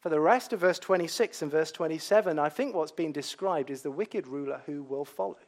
For 0.00 0.08
the 0.08 0.18
rest 0.18 0.52
of 0.52 0.58
verse 0.58 0.80
26 0.80 1.42
and 1.42 1.52
verse 1.52 1.70
27, 1.70 2.36
I 2.36 2.48
think 2.48 2.74
what's 2.74 2.90
being 2.90 3.12
described 3.12 3.70
is 3.70 3.82
the 3.82 3.92
wicked 3.92 4.26
ruler 4.26 4.60
who 4.66 4.82
will 4.82 5.04
follow, 5.04 5.38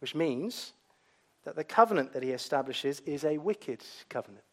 which 0.00 0.16
means 0.16 0.72
that 1.44 1.54
the 1.54 1.62
covenant 1.62 2.12
that 2.14 2.24
he 2.24 2.32
establishes 2.32 2.98
is 3.06 3.22
a 3.22 3.38
wicked 3.38 3.84
covenant 4.08 4.49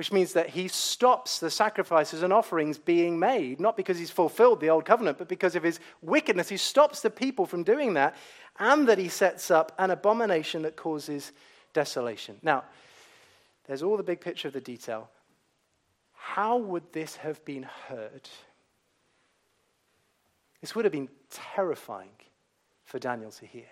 which 0.00 0.12
means 0.12 0.32
that 0.32 0.48
he 0.48 0.66
stops 0.66 1.40
the 1.40 1.50
sacrifices 1.50 2.22
and 2.22 2.32
offerings 2.32 2.78
being 2.78 3.18
made, 3.18 3.60
not 3.60 3.76
because 3.76 3.98
he's 3.98 4.10
fulfilled 4.10 4.58
the 4.58 4.70
old 4.70 4.86
covenant, 4.86 5.18
but 5.18 5.28
because 5.28 5.54
of 5.54 5.62
his 5.62 5.78
wickedness. 6.00 6.48
He 6.48 6.56
stops 6.56 7.02
the 7.02 7.10
people 7.10 7.44
from 7.44 7.64
doing 7.64 7.92
that, 7.92 8.16
and 8.58 8.88
that 8.88 8.96
he 8.96 9.10
sets 9.10 9.50
up 9.50 9.72
an 9.78 9.90
abomination 9.90 10.62
that 10.62 10.74
causes 10.74 11.32
desolation. 11.74 12.38
Now, 12.40 12.64
there's 13.66 13.82
all 13.82 13.98
the 13.98 14.02
big 14.02 14.22
picture 14.22 14.48
of 14.48 14.54
the 14.54 14.60
detail. 14.62 15.10
How 16.14 16.56
would 16.56 16.94
this 16.94 17.16
have 17.16 17.44
been 17.44 17.64
heard? 17.64 18.26
This 20.62 20.74
would 20.74 20.86
have 20.86 20.92
been 20.92 21.10
terrifying 21.30 22.16
for 22.84 22.98
Daniel 22.98 23.32
to 23.32 23.44
hear. 23.44 23.68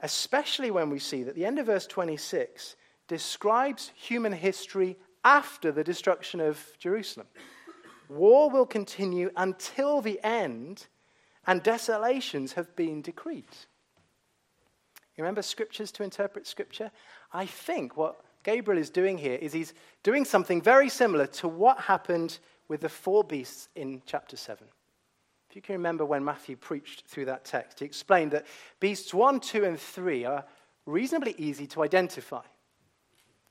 Especially 0.00 0.72
when 0.72 0.90
we 0.90 0.98
see 0.98 1.22
that 1.22 1.36
the 1.36 1.46
end 1.46 1.60
of 1.60 1.66
verse 1.66 1.86
26 1.86 2.74
describes 3.08 3.92
human 3.94 4.32
history 4.32 4.96
after 5.24 5.72
the 5.72 5.84
destruction 5.84 6.40
of 6.40 6.60
Jerusalem. 6.78 7.26
War 8.08 8.48
will 8.50 8.66
continue 8.66 9.30
until 9.36 10.00
the 10.00 10.20
end, 10.22 10.86
and 11.46 11.62
desolations 11.62 12.52
have 12.52 12.74
been 12.76 13.02
decreed. 13.02 13.44
You 15.16 15.24
remember 15.24 15.42
scriptures 15.42 15.90
to 15.92 16.04
interpret 16.04 16.46
scripture? 16.46 16.90
I 17.32 17.46
think 17.46 17.96
what 17.96 18.20
Gabriel 18.44 18.80
is 18.80 18.90
doing 18.90 19.18
here 19.18 19.38
is 19.40 19.52
he's 19.52 19.74
doing 20.02 20.24
something 20.24 20.60
very 20.60 20.88
similar 20.88 21.26
to 21.26 21.48
what 21.48 21.80
happened 21.80 22.38
with 22.68 22.82
the 22.82 22.88
four 22.88 23.24
beasts 23.24 23.68
in 23.74 24.02
chapter 24.06 24.36
7. 24.36 24.66
If 25.50 25.56
you 25.56 25.62
can 25.62 25.74
remember 25.74 26.04
when 26.04 26.24
Matthew 26.24 26.56
preached 26.56 27.06
through 27.06 27.24
that 27.26 27.44
text, 27.44 27.80
he 27.80 27.84
explained 27.84 28.32
that 28.32 28.46
beasts 28.78 29.14
1, 29.14 29.40
2, 29.40 29.64
and 29.64 29.80
3 29.80 30.24
are 30.24 30.44
reasonably 30.84 31.34
easy 31.38 31.66
to 31.68 31.82
identify 31.82 32.42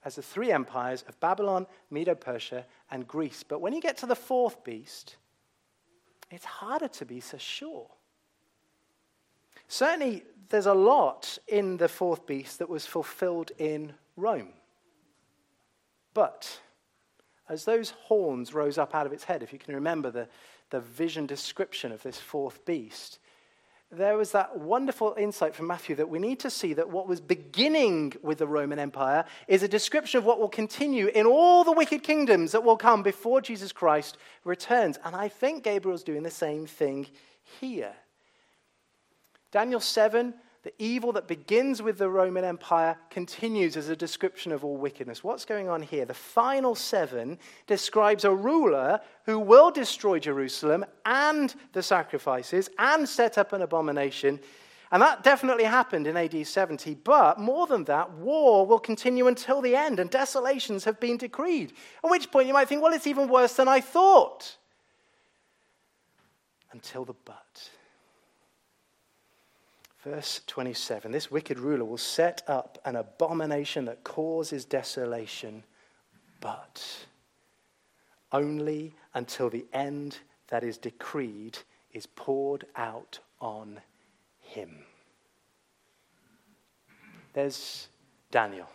as 0.05 0.15
the 0.15 0.21
three 0.21 0.51
empires 0.51 1.03
of 1.09 1.19
Babylon, 1.19 1.65
Medo 1.89 2.13
Persia, 2.13 2.65
and 2.91 3.07
Greece. 3.07 3.43
But 3.43 3.59
when 3.59 3.73
you 3.73 3.81
get 3.81 3.97
to 3.97 4.05
the 4.05 4.15
fourth 4.15 4.63
beast, 4.63 5.17
it's 6.31 6.45
harder 6.45 6.87
to 6.87 7.05
be 7.05 7.19
so 7.19 7.37
sure. 7.37 7.87
Certainly, 9.67 10.23
there's 10.49 10.67
a 10.67 10.73
lot 10.73 11.39
in 11.47 11.77
the 11.77 11.89
fourth 11.89 12.27
beast 12.27 12.59
that 12.59 12.69
was 12.69 12.85
fulfilled 12.85 13.51
in 13.57 13.93
Rome. 14.15 14.53
But 16.13 16.59
as 17.49 17.65
those 17.65 17.89
horns 17.89 18.53
rose 18.53 18.77
up 18.77 18.93
out 18.93 19.07
of 19.07 19.13
its 19.13 19.23
head, 19.23 19.41
if 19.41 19.51
you 19.51 19.59
can 19.59 19.73
remember 19.73 20.11
the, 20.11 20.27
the 20.69 20.79
vision 20.79 21.25
description 21.25 21.91
of 21.91 22.03
this 22.03 22.19
fourth 22.19 22.63
beast, 22.63 23.19
there 23.91 24.17
was 24.17 24.31
that 24.31 24.57
wonderful 24.57 25.15
insight 25.17 25.55
from 25.55 25.67
Matthew 25.67 25.95
that 25.95 26.09
we 26.09 26.19
need 26.19 26.39
to 26.39 26.49
see 26.49 26.73
that 26.73 26.89
what 26.89 27.07
was 27.07 27.21
beginning 27.21 28.13
with 28.21 28.39
the 28.39 28.47
Roman 28.47 28.79
Empire 28.79 29.25
is 29.47 29.63
a 29.63 29.67
description 29.67 30.17
of 30.17 30.25
what 30.25 30.39
will 30.39 30.49
continue 30.49 31.07
in 31.07 31.25
all 31.25 31.63
the 31.63 31.71
wicked 31.71 32.03
kingdoms 32.03 32.51
that 32.51 32.63
will 32.63 32.77
come 32.77 33.03
before 33.03 33.41
Jesus 33.41 33.71
Christ 33.71 34.17
returns. 34.43 34.97
And 35.05 35.15
I 35.15 35.27
think 35.27 35.63
Gabriel's 35.63 36.03
doing 36.03 36.23
the 36.23 36.31
same 36.31 36.65
thing 36.65 37.07
here. 37.59 37.93
Daniel 39.51 39.79
7 39.79 40.33
the 40.65 40.73
evil 40.79 41.11
that 41.11 41.27
begins 41.27 41.83
with 41.83 41.99
the 41.99 42.09
Roman 42.09 42.43
Empire 42.43 42.97
continues 43.11 43.77
as 43.77 43.89
a 43.89 43.95
description 43.95 44.51
of 44.51 44.65
all 44.65 44.77
wickedness. 44.77 45.23
What's 45.23 45.45
going 45.45 45.69
on 45.69 45.83
here? 45.83 46.05
The 46.05 46.15
final 46.15 46.73
seven 46.73 47.37
describes 47.67 48.25
a 48.25 48.33
ruler 48.33 48.99
who 49.25 49.37
will 49.37 49.69
destroy 49.69 50.17
Jerusalem 50.17 50.83
and 51.05 51.53
the 51.73 51.83
sacrifices 51.83 52.67
and 52.79 53.07
set 53.07 53.37
up 53.37 53.53
an 53.53 53.61
abomination. 53.61 54.39
And 54.91 55.03
that 55.03 55.23
definitely 55.23 55.65
happened 55.65 56.07
in 56.07 56.17
AD 56.17 56.47
70. 56.47 56.95
But 56.95 57.39
more 57.39 57.67
than 57.67 57.83
that, 57.83 58.13
war 58.13 58.65
will 58.65 58.79
continue 58.79 59.27
until 59.27 59.61
the 59.61 59.75
end, 59.75 59.99
and 59.99 60.09
desolations 60.09 60.83
have 60.85 60.99
been 60.99 61.17
decreed. 61.17 61.73
At 62.03 62.09
which 62.09 62.31
point 62.31 62.47
you 62.47 62.55
might 62.55 62.67
think, 62.67 62.81
well, 62.81 62.93
it's 62.93 63.05
even 63.05 63.27
worse 63.27 63.53
than 63.53 63.67
I 63.67 63.81
thought. 63.81 64.57
Until 66.71 67.05
the 67.05 67.13
but. 67.23 67.69
Verse 70.05 70.41
27 70.45 71.11
This 71.11 71.31
wicked 71.31 71.57
ruler 71.57 71.83
will 71.83 71.97
set 71.97 72.43
up 72.47 72.77
an 72.85 72.95
abomination 72.95 73.85
that 73.85 74.03
causes 74.03 74.63
desolation, 74.63 75.63
but 76.39 77.07
only 78.31 78.93
until 79.15 79.49
the 79.49 79.65
end 79.73 80.19
that 80.49 80.63
is 80.63 80.77
decreed 80.77 81.57
is 81.91 82.05
poured 82.05 82.65
out 82.75 83.17
on 83.41 83.79
him. 84.39 84.69
There's 87.33 87.87
Daniel, 88.29 88.69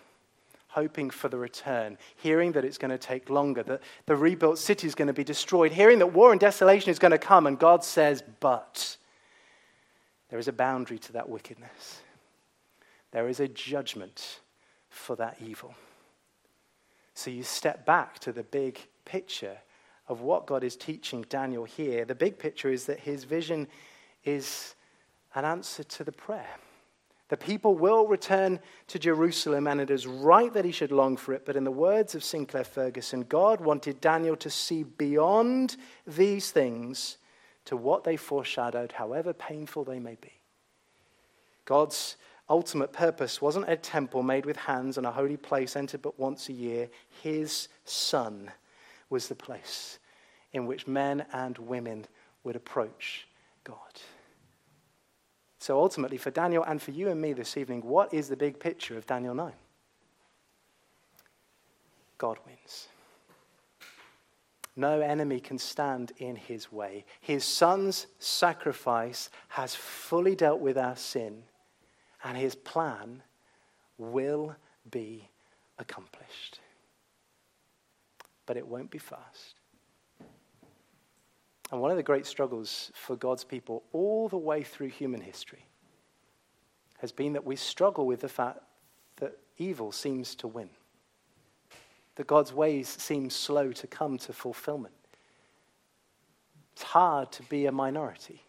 hoping 0.66 1.10
for 1.10 1.28
the 1.28 1.38
return, 1.38 1.96
hearing 2.16 2.50
that 2.52 2.64
it's 2.64 2.76
going 2.76 2.90
to 2.90 2.98
take 2.98 3.30
longer, 3.30 3.62
that 3.62 3.82
the 4.06 4.16
rebuilt 4.16 4.58
city 4.58 4.88
is 4.88 4.96
going 4.96 5.06
to 5.06 5.14
be 5.14 5.24
destroyed, 5.24 5.70
hearing 5.70 6.00
that 6.00 6.12
war 6.12 6.32
and 6.32 6.40
desolation 6.40 6.90
is 6.90 6.98
going 6.98 7.12
to 7.12 7.18
come, 7.18 7.46
and 7.46 7.56
God 7.56 7.84
says, 7.84 8.24
But 8.40 8.96
there 10.30 10.38
is 10.38 10.48
a 10.48 10.52
boundary 10.52 10.98
to 11.00 11.12
that 11.12 11.28
wickedness. 11.28 12.00
There 13.10 13.28
is 13.28 13.40
a 13.40 13.48
judgment 13.48 14.40
for 14.88 15.16
that 15.16 15.36
evil. 15.44 15.74
So 17.14 17.30
you 17.30 17.42
step 17.42 17.84
back 17.84 18.18
to 18.20 18.32
the 18.32 18.44
big 18.44 18.78
picture 19.04 19.58
of 20.08 20.20
what 20.22 20.46
God 20.46 20.64
is 20.64 20.76
teaching 20.76 21.24
Daniel 21.28 21.64
here. 21.64 22.04
The 22.04 22.14
big 22.14 22.38
picture 22.38 22.70
is 22.70 22.86
that 22.86 23.00
his 23.00 23.24
vision 23.24 23.68
is 24.24 24.74
an 25.34 25.44
answer 25.44 25.84
to 25.84 26.04
the 26.04 26.12
prayer. 26.12 26.56
The 27.28 27.36
people 27.36 27.76
will 27.76 28.08
return 28.08 28.58
to 28.88 28.98
Jerusalem, 28.98 29.68
and 29.68 29.80
it 29.80 29.88
is 29.90 30.04
right 30.04 30.52
that 30.52 30.64
he 30.64 30.72
should 30.72 30.90
long 30.90 31.16
for 31.16 31.32
it. 31.32 31.46
But 31.46 31.54
in 31.54 31.62
the 31.62 31.70
words 31.70 32.16
of 32.16 32.24
Sinclair 32.24 32.64
Ferguson, 32.64 33.22
God 33.22 33.60
wanted 33.60 34.00
Daniel 34.00 34.34
to 34.36 34.50
see 34.50 34.82
beyond 34.82 35.76
these 36.06 36.50
things 36.50 37.18
to 37.66 37.76
what 37.76 38.04
they 38.04 38.16
foreshadowed, 38.16 38.92
however 38.92 39.32
painful 39.32 39.84
they 39.84 39.98
may 39.98 40.16
be. 40.20 40.32
God's 41.64 42.16
ultimate 42.48 42.92
purpose 42.92 43.40
wasn't 43.40 43.68
a 43.68 43.76
temple 43.76 44.22
made 44.22 44.44
with 44.44 44.56
hands 44.56 44.98
and 44.98 45.06
a 45.06 45.12
holy 45.12 45.36
place 45.36 45.76
entered 45.76 46.02
but 46.02 46.18
once 46.18 46.48
a 46.48 46.52
year. 46.52 46.88
His 47.22 47.68
Son 47.84 48.50
was 49.08 49.28
the 49.28 49.34
place 49.34 49.98
in 50.52 50.66
which 50.66 50.86
men 50.86 51.24
and 51.32 51.56
women 51.58 52.06
would 52.42 52.56
approach 52.56 53.28
God. 53.64 53.76
So 55.58 55.78
ultimately, 55.78 56.16
for 56.16 56.30
Daniel 56.30 56.64
and 56.64 56.80
for 56.80 56.90
you 56.90 57.08
and 57.08 57.20
me 57.20 57.34
this 57.34 57.56
evening, 57.56 57.82
what 57.82 58.12
is 58.14 58.28
the 58.28 58.36
big 58.36 58.58
picture 58.58 58.96
of 58.96 59.06
Daniel 59.06 59.34
9? 59.34 59.52
God 62.16 62.38
wins. 62.46 62.88
No 64.76 65.00
enemy 65.00 65.40
can 65.40 65.58
stand 65.58 66.12
in 66.18 66.36
his 66.36 66.70
way. 66.70 67.04
His 67.20 67.44
son's 67.44 68.06
sacrifice 68.18 69.30
has 69.48 69.74
fully 69.74 70.34
dealt 70.34 70.60
with 70.60 70.78
our 70.78 70.96
sin, 70.96 71.42
and 72.22 72.36
his 72.36 72.54
plan 72.54 73.22
will 73.98 74.54
be 74.90 75.28
accomplished. 75.78 76.60
But 78.46 78.56
it 78.56 78.66
won't 78.66 78.90
be 78.90 78.98
fast. 78.98 79.56
And 81.70 81.80
one 81.80 81.90
of 81.90 81.96
the 81.96 82.02
great 82.02 82.26
struggles 82.26 82.90
for 82.94 83.16
God's 83.16 83.44
people 83.44 83.84
all 83.92 84.28
the 84.28 84.36
way 84.36 84.62
through 84.62 84.88
human 84.88 85.20
history 85.20 85.66
has 86.98 87.12
been 87.12 87.32
that 87.34 87.44
we 87.44 87.56
struggle 87.56 88.06
with 88.06 88.20
the 88.20 88.28
fact 88.28 88.60
that 89.16 89.38
evil 89.58 89.92
seems 89.92 90.34
to 90.36 90.48
win 90.48 90.70
that 92.20 92.26
God's 92.26 92.52
ways 92.52 92.86
seem 92.86 93.30
slow 93.30 93.72
to 93.72 93.86
come 93.86 94.18
to 94.18 94.34
fulfillment. 94.34 94.92
It's 96.74 96.82
hard 96.82 97.32
to 97.32 97.42
be 97.44 97.64
a 97.64 97.72
minority. 97.72 98.42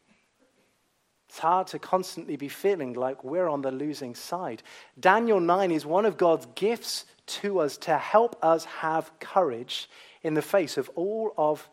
It's 1.29 1.39
hard 1.39 1.67
to 1.67 1.79
constantly 1.79 2.35
be 2.35 2.49
feeling 2.49 2.91
like 2.95 3.23
we're 3.23 3.47
on 3.47 3.61
the 3.61 3.71
losing 3.71 4.13
side. 4.13 4.61
Daniel 4.99 5.39
9 5.39 5.71
is 5.71 5.85
one 5.85 6.05
of 6.05 6.17
God's 6.17 6.47
gifts 6.53 7.05
to 7.27 7.61
us 7.61 7.77
to 7.77 7.97
help 7.97 8.35
us 8.43 8.65
have 8.65 9.17
courage 9.21 9.89
in 10.21 10.33
the 10.33 10.41
face 10.41 10.75
of 10.77 10.89
all 10.95 11.33
of 11.37 11.69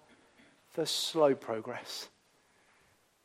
the 0.76 0.86
slow 0.86 1.34
progress, 1.34 2.09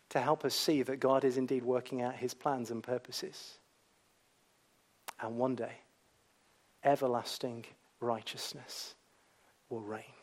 to 0.09 0.19
help 0.19 0.43
us 0.43 0.55
see 0.55 0.81
that 0.81 0.99
God 0.99 1.23
is 1.23 1.37
indeed 1.37 1.61
working 1.61 2.01
out 2.01 2.15
his 2.15 2.33
plans 2.33 2.71
and 2.71 2.81
purposes. 2.81 3.59
And 5.21 5.37
one 5.37 5.53
day, 5.53 5.73
everlasting 6.83 7.65
righteousness 8.03 8.95
will 9.69 9.81
reign. 9.81 10.22